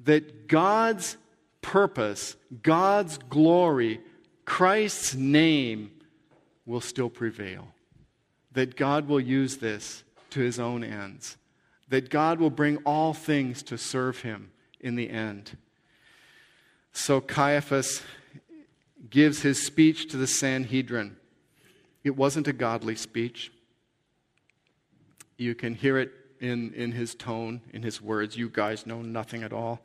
that 0.00 0.48
God's 0.48 1.16
purpose, 1.60 2.36
God's 2.62 3.18
glory, 3.18 4.00
Christ's 4.44 5.14
name 5.14 5.90
will 6.64 6.80
still 6.80 7.10
prevail. 7.10 7.68
That 8.52 8.76
God 8.76 9.08
will 9.08 9.20
use 9.20 9.58
this 9.58 10.04
to 10.30 10.40
his 10.40 10.58
own 10.58 10.82
ends. 10.84 11.36
That 11.88 12.10
God 12.10 12.38
will 12.38 12.50
bring 12.50 12.78
all 12.78 13.14
things 13.14 13.62
to 13.64 13.78
serve 13.78 14.22
him 14.22 14.50
in 14.80 14.94
the 14.94 15.10
end. 15.10 15.56
So 16.92 17.20
Caiaphas 17.20 18.02
gives 19.10 19.42
his 19.42 19.64
speech 19.64 20.08
to 20.10 20.16
the 20.16 20.26
Sanhedrin. 20.26 21.16
It 22.04 22.16
wasn't 22.16 22.48
a 22.48 22.52
godly 22.52 22.96
speech. 22.96 23.52
You 25.36 25.54
can 25.54 25.74
hear 25.74 25.98
it 25.98 26.12
in, 26.40 26.72
in 26.74 26.92
his 26.92 27.14
tone, 27.14 27.60
in 27.72 27.82
his 27.82 28.00
words. 28.00 28.36
You 28.36 28.48
guys 28.48 28.86
know 28.86 29.02
nothing 29.02 29.42
at 29.42 29.52
all. 29.52 29.80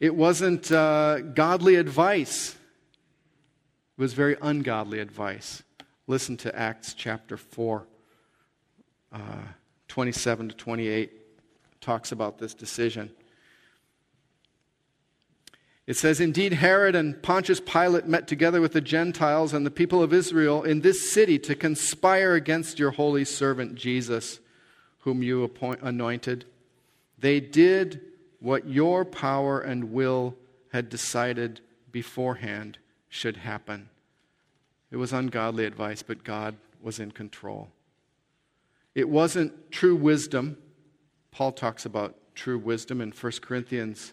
It 0.00 0.14
wasn't 0.14 0.70
uh, 0.72 1.20
godly 1.20 1.76
advice, 1.76 2.56
it 3.96 4.00
was 4.00 4.14
very 4.14 4.36
ungodly 4.42 4.98
advice. 4.98 5.62
Listen 6.08 6.36
to 6.38 6.58
Acts 6.58 6.94
chapter 6.94 7.36
4, 7.36 7.86
uh, 9.12 9.18
27 9.88 10.48
to 10.48 10.54
28, 10.56 11.12
talks 11.80 12.10
about 12.10 12.38
this 12.38 12.54
decision. 12.54 13.10
It 15.86 15.96
says, 15.96 16.20
Indeed, 16.20 16.54
Herod 16.54 16.94
and 16.94 17.20
Pontius 17.22 17.60
Pilate 17.60 18.06
met 18.06 18.28
together 18.28 18.60
with 18.60 18.72
the 18.72 18.80
Gentiles 18.80 19.52
and 19.52 19.66
the 19.66 19.70
people 19.70 20.02
of 20.02 20.12
Israel 20.12 20.62
in 20.62 20.80
this 20.80 21.12
city 21.12 21.38
to 21.40 21.54
conspire 21.54 22.34
against 22.34 22.78
your 22.78 22.92
holy 22.92 23.24
servant 23.24 23.74
Jesus 23.74 24.38
whom 25.02 25.22
you 25.22 25.44
appoint, 25.44 25.80
anointed. 25.82 26.44
They 27.18 27.38
did 27.40 28.00
what 28.40 28.66
your 28.66 29.04
power 29.04 29.60
and 29.60 29.92
will 29.92 30.34
had 30.72 30.88
decided 30.88 31.60
beforehand 31.90 32.78
should 33.08 33.36
happen. 33.36 33.88
It 34.90 34.96
was 34.96 35.12
ungodly 35.12 35.64
advice, 35.64 36.02
but 36.02 36.24
God 36.24 36.56
was 36.80 36.98
in 36.98 37.12
control. 37.12 37.68
It 38.94 39.08
wasn't 39.08 39.70
true 39.70 39.96
wisdom. 39.96 40.56
Paul 41.30 41.52
talks 41.52 41.86
about 41.86 42.16
true 42.34 42.58
wisdom 42.58 43.00
in 43.00 43.10
1 43.10 43.32
Corinthians 43.40 44.12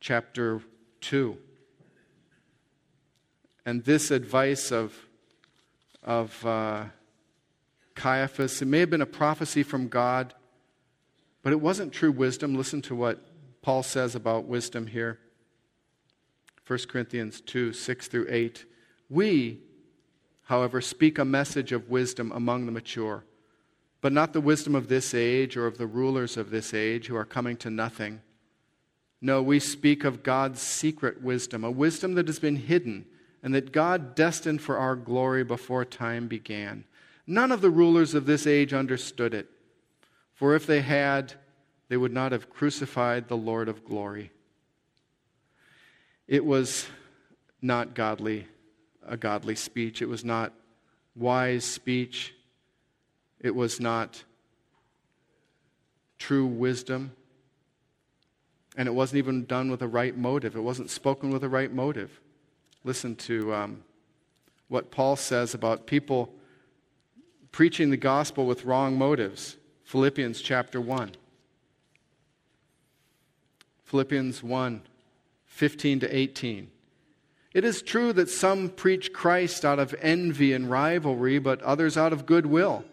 chapter 0.00 0.60
2. 1.02 1.36
And 3.64 3.84
this 3.84 4.10
advice 4.10 4.72
of, 4.72 4.94
of 6.02 6.44
uh, 6.44 6.84
Caiaphas. 7.94 8.62
It 8.62 8.66
may 8.66 8.80
have 8.80 8.90
been 8.90 9.02
a 9.02 9.06
prophecy 9.06 9.62
from 9.62 9.88
God, 9.88 10.34
but 11.42 11.52
it 11.52 11.60
wasn't 11.60 11.92
true 11.92 12.12
wisdom. 12.12 12.54
Listen 12.54 12.82
to 12.82 12.94
what 12.94 13.20
Paul 13.62 13.82
says 13.82 14.14
about 14.14 14.44
wisdom 14.44 14.86
here 14.86 15.18
1 16.66 16.78
Corinthians 16.88 17.40
2 17.40 17.72
6 17.72 18.08
through 18.08 18.26
8. 18.28 18.64
We, 19.10 19.60
however, 20.44 20.80
speak 20.80 21.18
a 21.18 21.24
message 21.24 21.72
of 21.72 21.90
wisdom 21.90 22.32
among 22.32 22.66
the 22.66 22.72
mature, 22.72 23.24
but 24.00 24.12
not 24.12 24.32
the 24.32 24.40
wisdom 24.40 24.74
of 24.74 24.88
this 24.88 25.12
age 25.12 25.56
or 25.56 25.66
of 25.66 25.78
the 25.78 25.86
rulers 25.86 26.36
of 26.36 26.50
this 26.50 26.72
age 26.72 27.08
who 27.08 27.16
are 27.16 27.24
coming 27.24 27.56
to 27.58 27.70
nothing. 27.70 28.20
No, 29.20 29.42
we 29.42 29.60
speak 29.60 30.04
of 30.04 30.22
God's 30.22 30.60
secret 30.60 31.22
wisdom, 31.22 31.62
a 31.62 31.70
wisdom 31.70 32.14
that 32.14 32.26
has 32.26 32.38
been 32.38 32.56
hidden 32.56 33.06
and 33.42 33.54
that 33.54 33.72
God 33.72 34.14
destined 34.14 34.62
for 34.62 34.78
our 34.78 34.96
glory 34.96 35.44
before 35.44 35.84
time 35.84 36.28
began. 36.28 36.84
None 37.26 37.52
of 37.52 37.60
the 37.60 37.70
rulers 37.70 38.14
of 38.14 38.26
this 38.26 38.46
age 38.46 38.72
understood 38.72 39.34
it, 39.34 39.48
for 40.34 40.54
if 40.54 40.66
they 40.66 40.80
had, 40.80 41.34
they 41.88 41.96
would 41.96 42.12
not 42.12 42.32
have 42.32 42.50
crucified 42.50 43.28
the 43.28 43.36
Lord 43.36 43.68
of 43.68 43.84
glory. 43.84 44.32
It 46.26 46.44
was 46.44 46.86
not 47.60 47.94
godly, 47.94 48.46
a 49.06 49.16
godly 49.16 49.54
speech. 49.54 50.02
It 50.02 50.06
was 50.06 50.24
not 50.24 50.52
wise 51.14 51.64
speech. 51.64 52.34
It 53.40 53.54
was 53.54 53.80
not 53.80 54.24
true 56.18 56.46
wisdom. 56.46 57.12
And 58.76 58.88
it 58.88 58.92
wasn't 58.92 59.18
even 59.18 59.44
done 59.44 59.70
with 59.70 59.80
the 59.80 59.88
right 59.88 60.16
motive. 60.16 60.56
It 60.56 60.60
wasn't 60.60 60.90
spoken 60.90 61.30
with 61.30 61.42
the 61.42 61.48
right 61.48 61.72
motive. 61.72 62.20
Listen 62.84 63.14
to 63.16 63.54
um, 63.54 63.84
what 64.68 64.90
Paul 64.90 65.16
says 65.16 65.54
about 65.54 65.86
people 65.86 66.32
preaching 67.52 67.90
the 67.90 67.96
gospel 67.96 68.46
with 68.46 68.64
wrong 68.64 68.96
motives. 68.98 69.56
Philippians 69.84 70.40
chapter 70.40 70.80
1. 70.80 71.12
Philippians 73.84 74.42
1 74.42 74.82
15 75.44 76.00
to 76.00 76.16
18. 76.16 76.70
It 77.52 77.64
is 77.64 77.82
true 77.82 78.14
that 78.14 78.30
some 78.30 78.70
preach 78.70 79.12
Christ 79.12 79.66
out 79.66 79.78
of 79.78 79.94
envy 80.00 80.54
and 80.54 80.70
rivalry, 80.70 81.38
but 81.38 81.60
others 81.60 81.98
out 81.98 82.14
of 82.14 82.24
goodwill. 82.24 82.86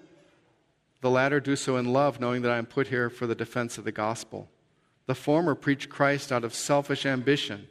The 1.00 1.10
latter 1.10 1.39
do 1.39 1.56
so 1.56 1.78
in 1.78 1.93
love, 1.93 2.19
knowing 2.19 2.41
that 2.41 2.52
I 2.52 2.58
am 2.58 2.65
put 2.65 2.88
here 2.88 3.10
for 3.10 3.26
the 3.26 3.36
defense 3.36 3.78
of 3.78 3.86
the 3.86 3.93
gospel. 3.93 4.50
The 5.06 5.15
former 5.15 5.56
preach 5.56 5.88
Christ 5.88 6.34
out 6.34 6.43
of 6.43 6.54
selfish 6.54 7.06
ambition, 7.06 7.69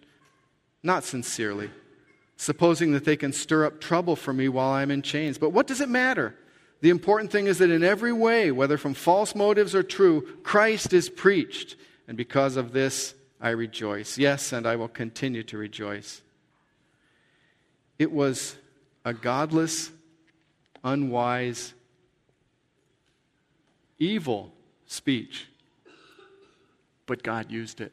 not 0.82 1.04
sincerely, 1.04 1.70
supposing 2.38 2.92
that 2.92 3.04
they 3.04 3.16
can 3.16 3.34
stir 3.34 3.66
up 3.66 3.78
trouble 3.78 4.16
for 4.16 4.32
me 4.32 4.48
while 4.48 4.70
I 4.70 4.80
am 4.80 4.90
in 4.90 5.02
chains. 5.02 5.36
But 5.36 5.50
what 5.50 5.66
does 5.66 5.82
it 5.82 5.90
matter? 5.90 6.34
The 6.80 6.90
important 6.90 7.32
thing 7.32 7.46
is 7.46 7.58
that 7.58 7.70
in 7.70 7.82
every 7.82 8.12
way, 8.12 8.52
whether 8.52 8.78
from 8.78 8.94
false 8.94 9.34
motives 9.34 9.74
or 9.74 9.82
true, 9.82 10.36
Christ 10.42 10.92
is 10.92 11.08
preached. 11.08 11.76
And 12.06 12.16
because 12.16 12.56
of 12.56 12.72
this, 12.72 13.14
I 13.40 13.50
rejoice. 13.50 14.18
Yes, 14.18 14.52
and 14.52 14.66
I 14.66 14.76
will 14.76 14.88
continue 14.88 15.42
to 15.44 15.58
rejoice. 15.58 16.22
It 17.98 18.12
was 18.12 18.56
a 19.04 19.12
godless, 19.12 19.90
unwise, 20.84 21.74
evil 23.98 24.52
speech, 24.86 25.48
but 27.06 27.22
God 27.22 27.50
used 27.50 27.80
it. 27.80 27.92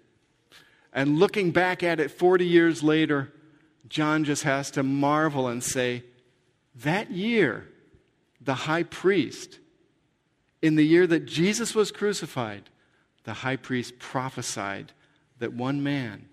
And 0.94 1.18
looking 1.18 1.52
back 1.52 1.84
at 1.84 2.00
it 2.00 2.12
40 2.12 2.46
years 2.46 2.84
later, 2.84 3.32
John 3.90 4.24
just 4.24 4.44
has 4.44 4.72
to 4.72 4.84
marvel 4.84 5.48
and 5.48 5.64
say, 5.64 6.04
that 6.84 7.12
year, 7.12 7.68
the 8.46 8.54
high 8.56 8.84
priest, 8.84 9.60
in 10.62 10.76
the 10.76 10.86
year 10.86 11.06
that 11.08 11.26
Jesus 11.26 11.76
was 11.76 11.92
crucified, 11.92 12.70
the 13.24 13.34
high 13.34 13.56
priest 13.56 14.00
prophesied 14.00 14.94
that 15.40 15.54
one 15.54 15.84
man 15.84 16.28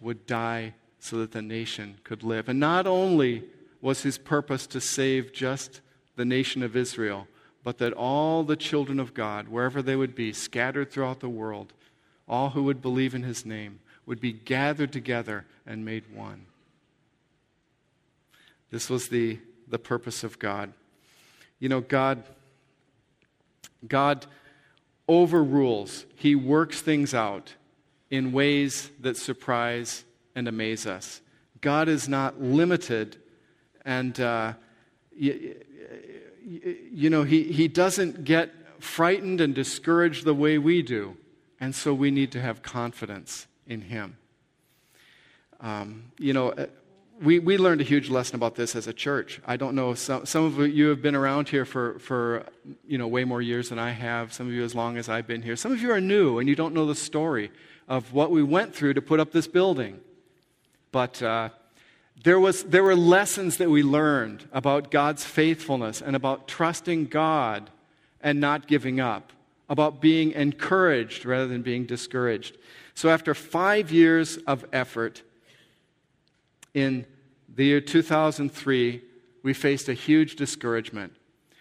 would 0.00 0.26
die 0.26 0.74
so 0.98 1.18
that 1.18 1.32
the 1.32 1.42
nation 1.42 1.98
could 2.04 2.22
live. 2.22 2.48
And 2.48 2.60
not 2.60 2.86
only 2.86 3.44
was 3.80 4.02
his 4.02 4.18
purpose 4.18 4.66
to 4.68 4.80
save 4.80 5.32
just 5.32 5.80
the 6.16 6.24
nation 6.24 6.62
of 6.62 6.76
Israel, 6.76 7.28
but 7.62 7.78
that 7.78 7.92
all 7.92 8.42
the 8.42 8.56
children 8.56 9.00
of 9.00 9.14
God, 9.14 9.48
wherever 9.48 9.82
they 9.82 9.96
would 9.96 10.14
be, 10.14 10.32
scattered 10.32 10.90
throughout 10.90 11.20
the 11.20 11.28
world, 11.28 11.72
all 12.28 12.50
who 12.50 12.64
would 12.64 12.82
believe 12.82 13.14
in 13.14 13.22
his 13.22 13.46
name, 13.46 13.80
would 14.04 14.20
be 14.20 14.32
gathered 14.32 14.92
together 14.92 15.46
and 15.66 15.84
made 15.84 16.04
one. 16.14 16.46
This 18.70 18.90
was 18.90 19.08
the, 19.08 19.38
the 19.68 19.78
purpose 19.78 20.24
of 20.24 20.38
God. 20.38 20.72
You 21.58 21.68
know, 21.68 21.80
God, 21.80 22.22
God 23.86 24.26
overrules, 25.08 26.06
He 26.16 26.34
works 26.34 26.80
things 26.80 27.14
out 27.14 27.54
in 28.10 28.32
ways 28.32 28.90
that 29.00 29.16
surprise 29.16 30.04
and 30.34 30.46
amaze 30.46 30.86
us. 30.86 31.20
God 31.60 31.88
is 31.88 32.08
not 32.08 32.40
limited, 32.40 33.16
and 33.84 34.18
uh, 34.20 34.52
you, 35.16 35.56
you 36.46 37.10
know, 37.10 37.24
he, 37.24 37.44
he 37.44 37.66
doesn't 37.68 38.24
get 38.24 38.50
frightened 38.78 39.40
and 39.40 39.54
discouraged 39.54 40.24
the 40.24 40.34
way 40.34 40.58
we 40.58 40.82
do. 40.82 41.16
And 41.58 41.74
so 41.74 41.92
we 41.94 42.10
need 42.10 42.32
to 42.32 42.40
have 42.40 42.62
confidence 42.62 43.46
in 43.66 43.80
Him. 43.82 44.18
Um, 45.60 46.12
you 46.18 46.32
know, 46.32 46.50
uh, 46.50 46.66
we, 47.20 47.38
we 47.38 47.56
learned 47.56 47.80
a 47.80 47.84
huge 47.84 48.10
lesson 48.10 48.36
about 48.36 48.56
this 48.56 48.76
as 48.76 48.86
a 48.86 48.92
church. 48.92 49.40
I 49.46 49.56
don't 49.56 49.74
know, 49.74 49.94
some, 49.94 50.26
some 50.26 50.44
of 50.44 50.68
you 50.68 50.88
have 50.88 51.00
been 51.00 51.14
around 51.14 51.48
here 51.48 51.64
for, 51.64 51.98
for, 51.98 52.44
you 52.86 52.98
know, 52.98 53.08
way 53.08 53.24
more 53.24 53.40
years 53.40 53.70
than 53.70 53.78
I 53.78 53.90
have. 53.90 54.32
Some 54.32 54.46
of 54.48 54.52
you 54.52 54.64
as 54.64 54.74
long 54.74 54.96
as 54.96 55.08
I've 55.08 55.26
been 55.26 55.42
here. 55.42 55.56
Some 55.56 55.72
of 55.72 55.80
you 55.80 55.90
are 55.92 56.00
new 56.00 56.38
and 56.38 56.48
you 56.48 56.54
don't 56.54 56.74
know 56.74 56.86
the 56.86 56.94
story 56.94 57.50
of 57.88 58.12
what 58.12 58.30
we 58.30 58.42
went 58.42 58.74
through 58.74 58.94
to 58.94 59.02
put 59.02 59.20
up 59.20 59.32
this 59.32 59.46
building. 59.46 60.00
But 60.92 61.22
uh, 61.22 61.50
there, 62.22 62.40
was, 62.40 62.64
there 62.64 62.82
were 62.82 62.96
lessons 62.96 63.56
that 63.58 63.70
we 63.70 63.82
learned 63.82 64.48
about 64.52 64.90
God's 64.90 65.24
faithfulness 65.24 66.02
and 66.02 66.16
about 66.16 66.48
trusting 66.48 67.06
God 67.06 67.70
and 68.20 68.40
not 68.40 68.66
giving 68.66 69.00
up, 69.00 69.32
about 69.68 70.00
being 70.00 70.32
encouraged 70.32 71.24
rather 71.24 71.46
than 71.46 71.62
being 71.62 71.86
discouraged. 71.86 72.56
So, 72.94 73.10
after 73.10 73.34
five 73.34 73.92
years 73.92 74.38
of 74.38 74.64
effort, 74.72 75.22
in 76.76 77.06
the 77.54 77.64
year 77.64 77.80
2003, 77.80 79.02
we 79.42 79.52
faced 79.52 79.88
a 79.88 79.94
huge 79.94 80.36
discouragement. 80.36 81.16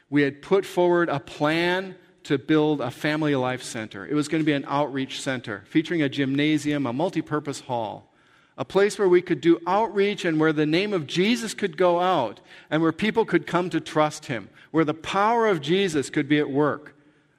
We 0.10 0.22
had 0.22 0.42
put 0.42 0.66
forward 0.66 1.10
a 1.10 1.20
plan 1.20 1.96
to 2.24 2.38
build 2.38 2.82
a 2.82 2.92
family 2.92 3.36
life 3.36 3.64
center. 3.64 4.06
It 4.06 4.14
was 4.14 4.28
going 4.28 4.42
to 4.42 4.46
be 4.46 4.54
an 4.54 4.66
outreach 4.68 5.22
center 5.22 5.64
featuring 5.68 6.02
a 6.02 6.10
gymnasium, 6.10 6.86
a 6.86 6.94
multi 6.94 7.22
purpose 7.22 7.62
hall 7.62 8.12
a 8.58 8.66
place 8.66 8.98
where 8.98 9.10
we 9.10 9.22
could 9.22 9.42
do 9.42 9.60
outreach 9.68 10.24
and 10.24 10.40
where 10.40 10.54
the 10.54 10.66
name 10.66 10.94
of 10.94 11.08
Jesus 11.08 11.54
could 11.54 11.76
go 11.78 12.00
out 12.00 12.40
and 12.70 12.82
where 12.82 12.92
people 12.92 13.26
could 13.26 13.46
come 13.46 13.70
to 13.70 13.82
trust 13.82 14.26
him, 14.26 14.50
where 14.72 14.86
the 14.86 14.94
power 14.94 15.48
of 15.48 15.62
Jesus 15.62 16.10
could 16.10 16.30
be 16.30 16.40
at 16.40 16.50
work 16.50 16.96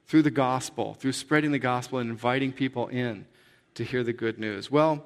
through 0.06 0.22
the 0.22 0.30
gospel, 0.30 0.94
through 0.94 1.12
spreading 1.12 1.52
the 1.52 1.58
gospel 1.58 1.98
and 1.98 2.10
inviting 2.10 2.52
people 2.52 2.88
in 2.88 3.26
to 3.74 3.82
hear 3.82 4.04
the 4.04 4.12
good 4.12 4.38
news. 4.38 4.70
Well, 4.70 5.04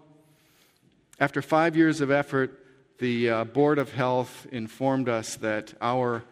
after 1.20 1.40
five 1.42 1.76
years 1.76 2.00
of 2.00 2.10
effort, 2.10 2.59
the 3.00 3.30
uh, 3.30 3.44
Board 3.44 3.78
of 3.78 3.92
Health 3.92 4.46
informed 4.52 5.08
us 5.08 5.34
that 5.36 5.74
our, 5.82 6.22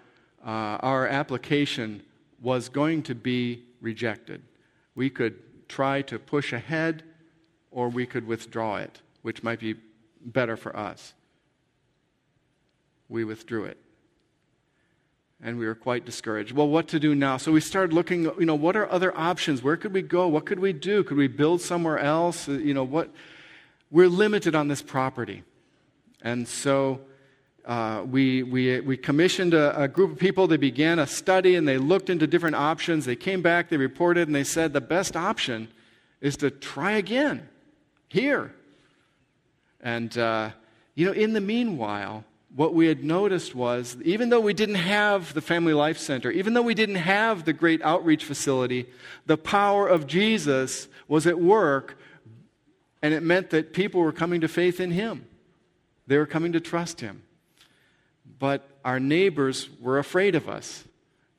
uh, 0.47 0.79
our 0.81 1.07
application 1.07 2.03
was 2.41 2.69
going 2.69 3.03
to 3.05 3.15
be 3.15 3.65
rejected. 3.81 4.43
We 4.95 5.11
could 5.11 5.69
try 5.69 6.03
to 6.03 6.19
push 6.19 6.53
ahead 6.53 7.03
or 7.73 7.89
we 7.89 8.07
could 8.07 8.27
withdraw 8.27 8.77
it 8.77 9.01
which 9.23 9.43
might 9.43 9.61
be 9.61 9.75
better 10.25 10.57
for 10.57 10.77
us. 10.77 11.15
We 13.09 13.25
withdrew 13.25 13.65
it. 13.65 13.79
And 15.43 15.59
we 15.59 15.67
were 15.67 15.75
quite 15.75 16.05
discouraged. 16.05 16.53
Well, 16.53 16.69
what 16.69 16.89
to 16.89 16.99
do 16.99 17.15
now? 17.15 17.37
So 17.37 17.53
we 17.53 17.61
started 17.61 17.93
looking, 17.93 18.25
you 18.25 18.47
know, 18.47 18.55
what 18.55 18.77
are 18.77 18.91
other 18.91 19.17
options? 19.17 19.63
Where 19.63 19.77
could 19.77 19.93
we 19.93 20.03
go? 20.03 20.27
What 20.27 20.47
could 20.47 20.59
we 20.59 20.73
do? 20.73 21.05
Could 21.05 21.17
we 21.17 21.29
build 21.29 21.61
somewhere 21.61 21.99
else? 21.99 22.49
Uh, 22.49 22.53
you 22.53 22.75
know, 22.75 22.85
what? 22.85 23.11
We're 23.91 24.09
limited 24.09 24.55
on 24.55 24.69
this 24.69 24.83
property. 24.83 25.45
And 26.23 26.47
so 26.49 27.01
uh, 27.65 28.03
we, 28.11 28.43
we, 28.43 28.81
we 28.81 28.97
commissioned 28.97 29.55
a, 29.55 29.83
a, 29.83 29.89
group 29.89 30.13
of 30.13 30.19
people. 30.19 30.47
They 30.47 30.57
began 30.57 30.99
a 30.99 31.07
study 31.07 31.55
and 31.55 31.69
they 31.69 31.77
looked 31.77 32.09
into 32.09 32.27
different 32.27 32.57
options. 32.57 33.05
They 33.05 33.15
came 33.15 33.43
back, 33.43 33.69
they 33.69 33.77
reported, 33.77 34.27
and 34.27 34.35
they 34.35 34.45
said 34.45 34.73
the 34.73 34.81
best 34.81 35.17
option 35.17 35.69
is 36.21 36.37
to 36.39 36.51
try 36.51 36.93
again 36.93 37.47
here. 38.09 38.55
And, 39.81 40.17
uh, 40.17 40.51
you 40.95 41.07
know, 41.07 41.13
in 41.13 41.35
the 41.35 41.41
meanwhile, 41.41 42.25
what 42.55 42.75
we 42.75 42.87
had 42.87 43.05
noticed 43.05 43.55
was 43.55 43.97
even 44.03 44.31
though 44.31 44.41
we 44.41 44.55
didn't 44.55 44.77
have 44.77 45.35
the 45.35 45.43
Family 45.43 45.75
Life 45.75 45.99
Center, 45.99 46.31
even 46.31 46.55
though 46.55 46.63
we 46.63 46.75
didn't 46.75 46.97
have 46.97 47.45
the 47.45 47.53
great 47.53 47.83
outreach 47.83 48.25
facility, 48.25 48.87
the 49.27 49.37
power 49.37 49.87
of 49.87 50.07
Jesus 50.07 50.89
was 51.07 51.27
at 51.27 51.39
work, 51.39 51.99
and 53.03 53.13
it 53.13 53.23
meant 53.23 53.51
that 53.51 53.73
people 53.73 54.01
were 54.01 54.13
coming 54.13 54.41
to 54.41 54.49
faith 54.49 54.81
in 54.81 54.91
Him. 54.91 55.28
They 56.09 56.19
were 56.19 56.27
coming 56.27 56.53
to 56.53 56.61
trust 56.61 57.01
Him. 57.01 57.23
But 58.39 58.69
our 58.85 58.99
neighbors 58.99 59.69
were 59.81 59.99
afraid 59.99 60.35
of 60.35 60.49
us, 60.49 60.85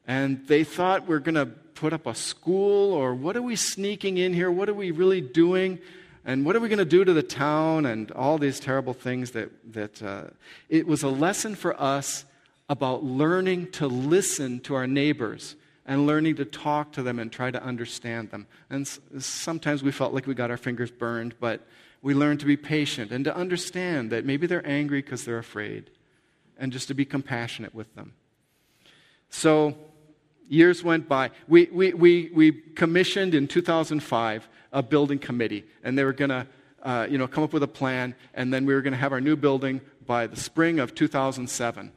and 0.08 0.47
they 0.47 0.63
thought 0.63 1.08
we're 1.08 1.19
going 1.19 1.36
to 1.36 1.45
put 1.45 1.91
up 1.91 2.08
a 2.08 2.15
school, 2.15 2.93
or 2.93 3.13
what 3.13 3.36
are 3.36 3.41
we 3.41 3.55
sneaking 3.55 4.17
in 4.17 4.34
here? 4.34 4.49
What 4.49 4.69
are 4.69 4.73
we 4.73 4.91
really 4.91 5.21
doing? 5.21 5.79
and 6.25 6.46
what 6.46 6.56
are 6.56 6.60
we 6.60 6.67
going 6.67 6.79
to 6.79 6.85
do 6.85 7.04
to 7.04 7.13
the 7.13 7.23
town 7.23 7.85
and 7.85 8.12
all 8.12 8.37
these 8.37 8.60
terrible 8.60 8.94
things 8.94 9.31
that, 9.31 9.50
that 9.73 10.04
uh, 10.04 10.25
it 10.67 10.85
was 10.85 11.02
a 11.02 11.08
lesson 11.08 11.56
for 11.56 11.79
us 11.81 12.25
about 12.67 13.04
learning 13.04 13.71
to 13.71 13.87
listen 13.87 14.60
to 14.60 14.75
our 14.75 14.85
neighbors 14.85 15.56
and 15.85 16.06
learning 16.06 16.35
to 16.35 16.46
talk 16.46 16.91
to 16.91 17.02
them 17.02 17.17
and 17.17 17.31
try 17.31 17.50
to 17.50 17.63
understand 17.63 18.29
them 18.29 18.46
and 18.69 18.87
sometimes 18.87 19.81
we 19.81 19.91
felt 19.91 20.13
like 20.13 20.27
we 20.27 20.35
got 20.35 20.52
our 20.52 20.58
fingers 20.58 20.91
burned 20.91 21.33
but 21.39 21.65
we 22.02 22.13
learned 22.13 22.39
to 22.39 22.45
be 22.45 22.58
patient 22.58 23.12
and 23.12 23.25
to 23.25 23.35
understand 23.35 24.12
that 24.12 24.25
maybe 24.25 24.47
they're 24.47 24.65
angry 24.67 25.02
because 25.02 25.25
they're 25.25 25.37
afraid 25.37 25.89
and 26.58 26.71
just 26.71 26.87
to 26.87 26.93
be 26.93 27.06
compassionate 27.06 27.73
with 27.73 27.93
them 27.95 28.13
so 29.29 29.75
years 30.47 30.83
went 30.83 31.08
by 31.08 31.29
we, 31.47 31.69
we, 31.71 31.93
we, 31.93 32.29
we 32.33 32.52
commissioned 32.52 33.33
in 33.35 33.47
2005 33.47 34.47
a 34.71 34.83
building 34.83 35.19
committee, 35.19 35.65
and 35.83 35.97
they 35.97 36.04
were 36.04 36.13
going 36.13 36.29
to 36.29 36.47
uh, 36.83 37.08
you 37.10 37.17
know, 37.17 37.27
come 37.27 37.43
up 37.43 37.54
with 37.54 37.63
a 37.63 37.67
plan, 37.67 38.15
and 38.33 38.54
then 38.54 38.65
we 38.65 38.73
were 38.73 38.81
going 38.81 38.93
to 38.93 39.00
have 39.00 39.12
our 39.12 39.19
new 39.19 39.35
building 39.35 39.81
by 40.06 40.27
the 40.27 40.35
spring 40.35 40.79
of 40.79 40.95
2007. 40.95 41.91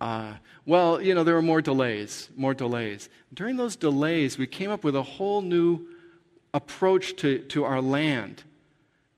Uh, 0.00 0.34
well, 0.64 1.02
you 1.02 1.14
know, 1.14 1.24
there 1.24 1.34
were 1.34 1.42
more 1.42 1.60
delays, 1.60 2.28
more 2.36 2.54
delays. 2.54 3.08
During 3.34 3.56
those 3.56 3.74
delays, 3.74 4.38
we 4.38 4.46
came 4.46 4.70
up 4.70 4.84
with 4.84 4.94
a 4.94 5.02
whole 5.02 5.42
new 5.42 5.88
approach 6.54 7.16
to, 7.16 7.38
to 7.40 7.64
our 7.64 7.80
land. 7.80 8.42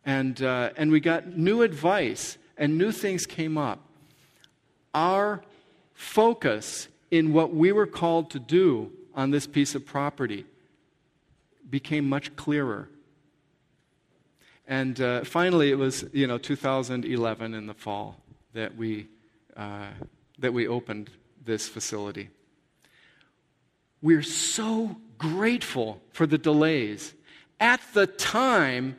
And, 0.05 0.43
uh, 0.43 0.71
and 0.77 0.91
we 0.91 1.01
got 1.01 1.37
new 1.37 1.63
advice, 1.63 2.39
and 2.57 2.79
new 2.79 2.93
things 2.93 3.27
came 3.27 3.57
up. 3.59 3.81
Our 4.95 5.43
focus 5.95 6.89
in 7.11 7.33
what 7.33 7.55
we 7.55 7.73
were 7.73 7.87
called 7.87 8.31
to 8.31 8.39
do 8.39 8.93
on 9.15 9.31
this 9.31 9.47
piece 9.47 9.75
of 9.75 9.85
property 9.85 10.47
became 11.69 12.09
much 12.09 12.35
clearer. 12.37 12.89
And 14.67 15.01
uh, 15.01 15.25
finally, 15.25 15.71
it 15.71 15.75
was, 15.75 16.05
you 16.13 16.27
know, 16.27 16.39
2011 16.39 17.55
in 17.55 17.67
the 17.67 17.75
fall 17.75 18.17
that 18.53 18.77
we, 18.77 19.09
uh, 19.57 19.89
that 20.39 20.53
we 20.53 20.69
opened 20.69 21.11
this 21.45 21.69
facility. 21.69 22.31
We're 24.03 24.23
so 24.23 24.97
grateful 25.19 26.01
for 26.11 26.27
the 26.27 26.39
delays. 26.39 27.15
At 27.61 27.81
the 27.93 28.07
time, 28.07 28.97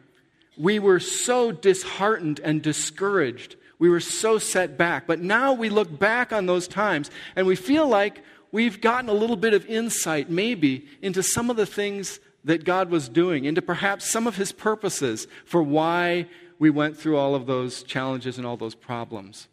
we 0.58 0.80
were 0.80 1.00
so 1.00 1.52
disheartened 1.52 2.40
and 2.44 2.62
discouraged. 2.62 3.56
We 3.80 3.90
were 3.90 4.00
so 4.00 4.38
set 4.38 4.78
back. 4.78 5.08
But 5.08 5.20
now 5.20 5.54
we 5.54 5.70
look 5.70 5.98
back 5.98 6.32
on 6.32 6.46
those 6.46 6.68
times 6.68 7.10
and 7.36 7.48
we 7.48 7.56
feel 7.56 7.88
like 7.88 8.24
we've 8.52 8.80
gotten 8.80 9.10
a 9.10 9.14
little 9.14 9.36
bit 9.36 9.56
of 9.56 9.66
insight, 9.66 10.30
maybe, 10.30 10.86
into 11.02 11.24
some 11.24 11.50
of 11.50 11.58
the 11.58 11.66
things 11.66 12.20
that 12.44 12.64
God 12.64 12.90
was 12.90 13.10
doing, 13.10 13.46
into 13.46 13.62
perhaps 13.62 14.10
some 14.10 14.28
of 14.28 14.36
His 14.36 14.52
purposes 14.52 15.28
for 15.46 15.64
why 15.64 16.28
we 16.60 16.70
went 16.70 16.98
through 16.98 17.18
all 17.18 17.34
of 17.34 17.48
those 17.48 17.82
challenges 17.82 18.38
and 18.38 18.46
all 18.46 18.58
those 18.58 18.76
problems. 18.76 19.48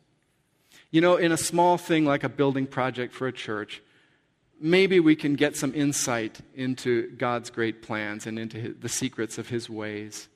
You 0.91 1.01
know, 1.01 1.17
in 1.17 1.33
a 1.33 1.37
small 1.37 1.79
thing 1.79 2.05
like 2.05 2.25
a 2.25 2.29
building 2.29 2.67
project 2.67 3.15
for 3.15 3.27
a 3.27 3.33
church, 3.33 3.83
maybe 4.61 5.01
we 5.01 5.17
can 5.17 5.35
get 5.35 5.57
some 5.57 5.75
insight 5.75 6.41
into 6.55 7.11
God's 7.17 7.51
great 7.51 7.83
plans 7.83 8.27
and 8.27 8.39
into 8.39 8.59
his, 8.59 8.75
the 8.81 8.89
secrets 8.89 9.39
of 9.39 9.49
His 9.49 9.69
ways. 9.69 10.29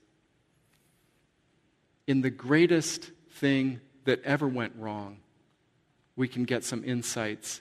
In 2.07 2.21
the 2.21 2.31
greatest 2.31 3.11
thing 3.31 3.81
that 4.05 4.23
ever 4.25 4.49
went 4.49 4.75
wrong, 4.77 5.19
we 6.17 6.29
can 6.29 6.45
get 6.45 6.65
some 6.65 6.85
insights 6.85 7.61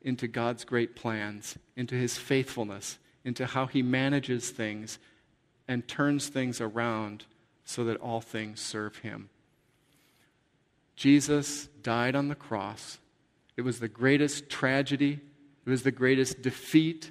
into 0.00 0.26
God's 0.26 0.64
great 0.64 0.96
plans, 0.96 1.56
into 1.76 1.94
His 1.94 2.18
faithfulness, 2.18 2.98
into 3.24 3.46
how 3.46 3.66
He 3.66 3.82
manages 3.82 4.50
things 4.50 4.98
and 5.68 5.86
turns 5.86 6.28
things 6.28 6.60
around 6.60 7.24
so 7.64 7.84
that 7.84 7.98
all 7.98 8.20
things 8.20 8.60
serve 8.60 8.96
Him. 8.98 9.30
Jesus 10.96 11.68
died 11.82 12.14
on 12.14 12.28
the 12.28 12.34
cross. 12.34 12.98
It 13.56 13.62
was 13.62 13.80
the 13.80 13.88
greatest 13.88 14.48
tragedy, 14.48 15.20
it 15.64 15.70
was 15.70 15.82
the 15.82 15.92
greatest 15.92 16.42
defeat, 16.42 17.10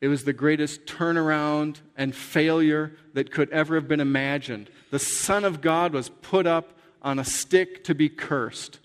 it 0.00 0.08
was 0.08 0.24
the 0.24 0.32
greatest 0.32 0.86
turnaround 0.86 1.80
and 1.96 2.14
failure 2.14 2.92
that 3.12 3.30
could 3.30 3.50
ever 3.50 3.74
have 3.74 3.88
been 3.88 4.00
imagined. 4.00 4.70
The 4.90 4.98
Son 4.98 5.44
of 5.44 5.60
God 5.60 5.92
was 5.92 6.08
put 6.08 6.46
up 6.46 6.72
on 7.02 7.18
a 7.18 7.24
stick 7.24 7.84
to 7.84 7.94
be 7.94 8.08
cursed. 8.08 8.78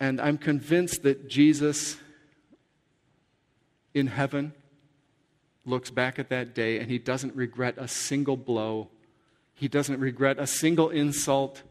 And 0.00 0.20
I'm 0.20 0.38
convinced 0.38 1.02
that 1.02 1.28
Jesus 1.28 1.96
in 3.94 4.06
heaven 4.06 4.54
looks 5.64 5.90
back 5.90 6.18
at 6.18 6.30
that 6.30 6.54
day 6.54 6.78
and 6.78 6.90
he 6.90 6.98
doesn't 6.98 7.36
regret 7.36 7.74
a 7.76 7.86
single 7.86 8.36
blow 8.36 8.88
he 9.62 9.68
doesn't 9.68 10.00
regret 10.00 10.40
a 10.40 10.46
single 10.48 10.90
insult. 10.90 11.62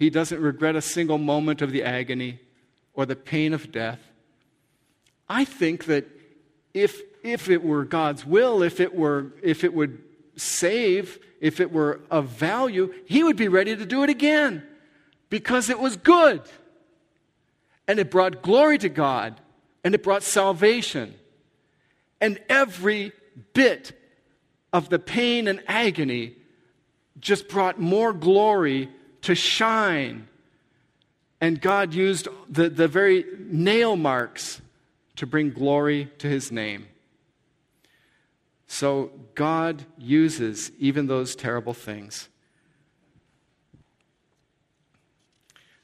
He 0.00 0.10
doesn't 0.10 0.40
regret 0.40 0.74
a 0.74 0.82
single 0.82 1.16
moment 1.16 1.62
of 1.62 1.70
the 1.70 1.84
agony 1.84 2.40
or 2.94 3.06
the 3.06 3.16
pain 3.16 3.52
of 3.52 3.70
death. 3.72 4.00
I 5.28 5.44
think 5.44 5.84
that 5.84 6.06
if, 6.74 7.00
if 7.22 7.48
it 7.48 7.62
were 7.62 7.84
God's 7.84 8.26
will, 8.26 8.62
if 8.62 8.80
it, 8.80 8.94
were, 8.94 9.32
if 9.42 9.64
it 9.64 9.72
would 9.72 10.02
save, 10.36 11.18
if 11.40 11.60
it 11.60 11.72
were 11.72 12.00
of 12.10 12.26
value, 12.26 12.92
he 13.06 13.22
would 13.22 13.36
be 13.36 13.48
ready 13.48 13.76
to 13.76 13.86
do 13.86 14.02
it 14.02 14.10
again 14.10 14.62
because 15.28 15.70
it 15.70 15.78
was 15.78 15.96
good. 15.96 16.42
And 17.88 17.98
it 17.98 18.10
brought 18.10 18.42
glory 18.42 18.78
to 18.78 18.88
God 18.88 19.40
and 19.82 19.94
it 19.94 20.02
brought 20.02 20.22
salvation. 20.22 21.14
And 22.20 22.38
every 22.48 23.12
bit 23.54 23.92
of 24.72 24.88
the 24.88 24.98
pain 24.98 25.48
and 25.48 25.62
agony 25.66 26.36
just 27.18 27.48
brought 27.48 27.80
more 27.80 28.12
glory 28.12 28.88
to 29.22 29.34
shine. 29.34 30.28
And 31.40 31.60
God 31.60 31.94
used 31.94 32.28
the, 32.48 32.68
the 32.68 32.88
very 32.88 33.24
nail 33.38 33.96
marks 33.96 34.60
to 35.16 35.26
bring 35.26 35.50
glory 35.50 36.10
to 36.18 36.28
his 36.28 36.52
name. 36.52 36.86
So 38.66 39.10
God 39.34 39.84
uses 39.98 40.70
even 40.78 41.06
those 41.06 41.34
terrible 41.34 41.74
things. 41.74 42.28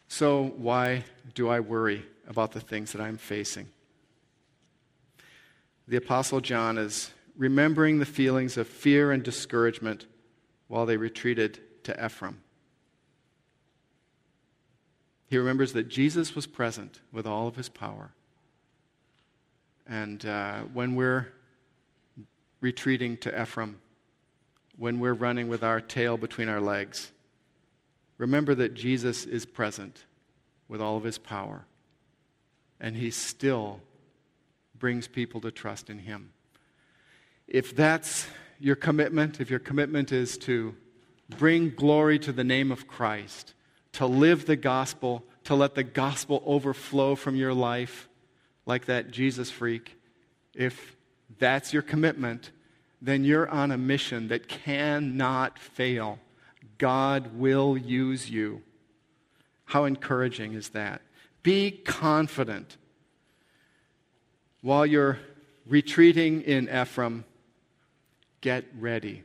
So, 0.09 0.55
why 0.57 1.05
do 1.35 1.49
I 1.49 1.61
worry 1.61 2.07
about 2.27 2.53
the 2.53 2.61
things 2.61 2.93
that 2.93 3.03
I'm 3.03 3.19
facing? 3.19 3.69
The 5.89 5.97
Apostle 5.97 6.41
John 6.41 6.79
is 6.79 7.11
remembering 7.37 7.99
the 7.99 8.07
feelings 8.07 8.57
of 8.57 8.67
fear 8.67 9.13
and 9.13 9.23
discouragement 9.23 10.07
while 10.69 10.87
they 10.87 10.97
retreated 10.97 11.61
to 11.85 12.05
Ephraim. 12.05 12.41
He 15.29 15.39
remembers 15.39 15.73
that 15.73 15.89
Jesus 15.89 16.35
was 16.35 16.47
present 16.47 17.01
with 17.13 17.27
all 17.27 17.49
of 17.49 17.57
his 17.57 17.69
power. 17.69 18.13
And 19.87 20.25
uh, 20.25 20.61
when 20.73 20.95
we're 20.95 21.29
retreating 22.61 23.17
to 23.19 23.43
Ephraim, 23.43 23.81
when 24.77 25.01
we're 25.01 25.15
running 25.15 25.49
with 25.49 25.63
our 25.63 25.81
tail 25.81 26.17
between 26.17 26.49
our 26.49 26.61
legs, 26.61 27.13
remember 28.19 28.55
that 28.55 28.75
Jesus 28.75 29.25
is 29.25 29.47
present 29.47 30.05
with 30.69 30.81
all 30.81 30.97
of 30.97 31.05
his 31.05 31.19
power. 31.19 31.67
And 32.81 32.97
he 32.97 33.11
still 33.11 33.81
brings 34.79 35.09
people 35.09 35.41
to 35.41 35.51
trust 35.51 35.89
in 35.89 36.01
him. 36.01 36.31
If 37.49 37.75
that's 37.75 38.27
your 38.59 38.77
commitment, 38.77 39.41
if 39.41 39.51
your 39.51 39.59
commitment 39.59 40.13
is 40.13 40.37
to 40.39 40.75
bring 41.29 41.71
glory 41.71 42.19
to 42.21 42.33
the 42.33 42.45
name 42.45 42.71
of 42.71 42.87
Christ, 42.87 43.55
to 43.97 44.07
live 44.07 44.45
the 44.45 44.57
gospel, 44.57 45.25
to 45.45 45.55
let 45.55 45.75
the 45.75 45.83
gospel 45.83 46.43
overflow 46.45 47.15
from 47.15 47.35
your 47.35 47.55
life, 47.55 48.09
like 48.67 48.85
that 48.87 49.11
Jesus 49.11 49.51
freak, 49.51 49.97
if 50.55 50.97
that's 51.39 51.73
your 51.73 51.81
commitment, 51.83 52.51
then 53.01 53.25
you're 53.25 53.49
on 53.49 53.71
a 53.71 53.79
mission 53.79 54.29
that 54.29 54.49
cannot 54.49 55.59
fail. 55.59 56.19
God 56.77 57.39
will 57.39 57.77
use 57.77 58.29
you. 58.29 58.63
How 59.65 59.85
encouraging 59.85 60.53
is 60.53 60.71
that? 60.71 61.01
Be 61.43 61.71
confident. 61.71 62.77
While 64.61 64.85
you're 64.85 65.19
retreating 65.67 66.43
in 66.43 66.69
Ephraim, 66.69 67.25
get 68.43 68.67
ready. 68.79 69.25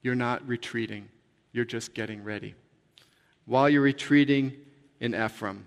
You're 0.00 0.14
not 0.14 0.46
retreating, 0.48 1.08
you're 1.56 1.64
just 1.64 1.94
getting 1.94 2.22
ready. 2.22 2.54
While 3.46 3.70
you're 3.70 3.80
retreating 3.80 4.52
in 5.00 5.14
Ephraim, 5.14 5.66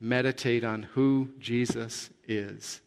meditate 0.00 0.64
on 0.64 0.82
who 0.82 1.30
Jesus 1.38 2.10
is. 2.26 2.80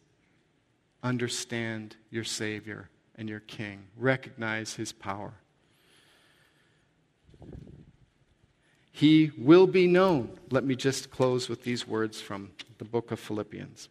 Understand 1.02 1.96
your 2.10 2.24
Savior 2.24 2.90
and 3.16 3.26
your 3.26 3.40
King. 3.40 3.84
Recognize 3.96 4.74
his 4.74 4.92
power. 4.92 5.32
He 8.92 9.32
will 9.38 9.66
be 9.66 9.86
known. 9.86 10.38
Let 10.50 10.64
me 10.64 10.76
just 10.76 11.10
close 11.10 11.48
with 11.48 11.64
these 11.64 11.88
words 11.88 12.20
from 12.20 12.50
the 12.76 12.84
book 12.84 13.12
of 13.12 13.18
Philippians. 13.18 13.88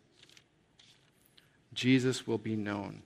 Jesus 1.74 2.28
will 2.28 2.38
be 2.38 2.56
known. 2.56 3.02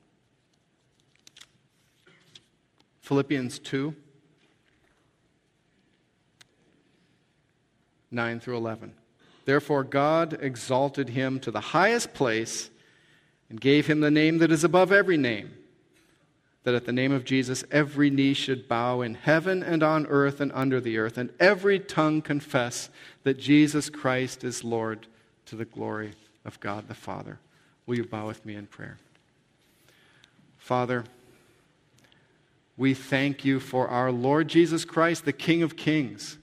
Philippians 3.00 3.60
2 3.60 3.96
9 8.14 8.39
through 8.39 8.57
11. 8.57 8.93
Therefore, 9.45 9.84
God 9.84 10.38
exalted 10.41 11.09
him 11.09 11.39
to 11.41 11.51
the 11.51 11.59
highest 11.59 12.14
place 12.14 12.70
and 13.49 13.59
gave 13.59 13.88
him 13.88 13.99
the 13.99 14.11
name 14.11 14.38
that 14.38 14.51
is 14.51 14.64
above 14.64 14.91
every 14.91 15.18
name, 15.18 15.53
that 16.64 16.74
at 16.74 16.86
the 16.86 16.93
name 16.93 17.11
of 17.11 17.26
Jesus 17.26 17.64
every 17.72 18.09
knee 18.09 18.34
should 18.34 18.68
bow 18.68 19.01
in 19.01 19.16
heaven 19.16 19.61
and 19.61 19.84
on 19.84 20.05
earth 20.07 20.39
and 20.39 20.51
under 20.53 20.80
the 20.80 20.97
earth, 20.97 21.18
and 21.18 21.30
every 21.39 21.78
tongue 21.80 22.22
confess 22.22 22.89
that 23.24 23.38
Jesus 23.38 23.89
Christ 23.89 24.43
is 24.43 24.64
Lord 24.64 25.07
to 25.47 25.55
the 25.55 25.66
glory 25.66 26.14
of 26.45 26.59
God 26.59 26.88
the 26.88 26.93
Father. 26.93 27.39
Will 27.86 27.97
you 27.97 28.05
bow 28.05 28.28
with 28.28 28.45
me 28.45 28.55
in 28.55 28.66
prayer? 28.66 28.97
Father, 30.57 31.03
we 32.78 32.93
thank 32.93 33.43
you 33.43 33.59
for 33.59 33.88
our 33.89 34.11
Lord 34.11 34.47
Jesus 34.47 34.86
Christ, 34.86 35.26
the 35.26 35.34
King 35.34 35.61
of 35.61 35.76
Kings, 35.76 36.38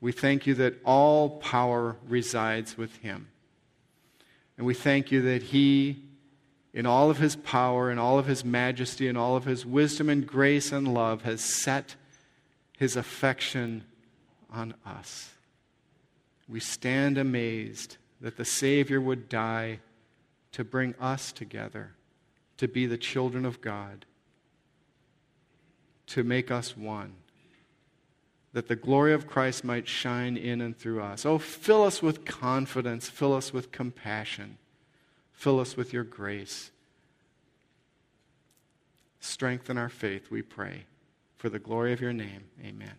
We 0.00 0.12
thank 0.12 0.46
you 0.46 0.54
that 0.54 0.80
all 0.84 1.38
power 1.40 1.96
resides 2.08 2.78
with 2.78 2.96
him. 2.96 3.28
And 4.56 4.66
we 4.66 4.74
thank 4.74 5.10
you 5.12 5.22
that 5.22 5.42
he, 5.42 6.02
in 6.72 6.86
all 6.86 7.10
of 7.10 7.18
his 7.18 7.36
power 7.36 7.90
and 7.90 8.00
all 8.00 8.18
of 8.18 8.26
his 8.26 8.44
majesty 8.44 9.08
and 9.08 9.18
all 9.18 9.36
of 9.36 9.44
his 9.44 9.66
wisdom 9.66 10.08
and 10.08 10.26
grace 10.26 10.72
and 10.72 10.92
love, 10.92 11.22
has 11.22 11.42
set 11.42 11.96
his 12.78 12.96
affection 12.96 13.84
on 14.50 14.74
us. 14.86 15.30
We 16.48 16.60
stand 16.60 17.18
amazed 17.18 17.96
that 18.20 18.36
the 18.36 18.44
Savior 18.44 19.00
would 19.00 19.28
die 19.28 19.80
to 20.52 20.64
bring 20.64 20.94
us 21.00 21.30
together, 21.30 21.92
to 22.56 22.66
be 22.66 22.86
the 22.86 22.98
children 22.98 23.44
of 23.44 23.60
God, 23.60 24.04
to 26.08 26.24
make 26.24 26.50
us 26.50 26.76
one 26.76 27.14
that 28.52 28.68
the 28.68 28.76
glory 28.76 29.12
of 29.12 29.26
Christ 29.26 29.64
might 29.64 29.86
shine 29.86 30.36
in 30.36 30.60
and 30.60 30.76
through 30.76 31.02
us. 31.02 31.24
Oh, 31.24 31.38
fill 31.38 31.84
us 31.84 32.02
with 32.02 32.24
confidence, 32.24 33.08
fill 33.08 33.34
us 33.34 33.52
with 33.52 33.70
compassion, 33.70 34.58
fill 35.32 35.60
us 35.60 35.76
with 35.76 35.92
your 35.92 36.04
grace. 36.04 36.70
Strengthen 39.20 39.78
our 39.78 39.88
faith, 39.88 40.30
we 40.30 40.42
pray. 40.42 40.84
For 41.36 41.48
the 41.48 41.58
glory 41.58 41.92
of 41.92 42.00
your 42.00 42.12
name, 42.12 42.44
amen. 42.62 42.96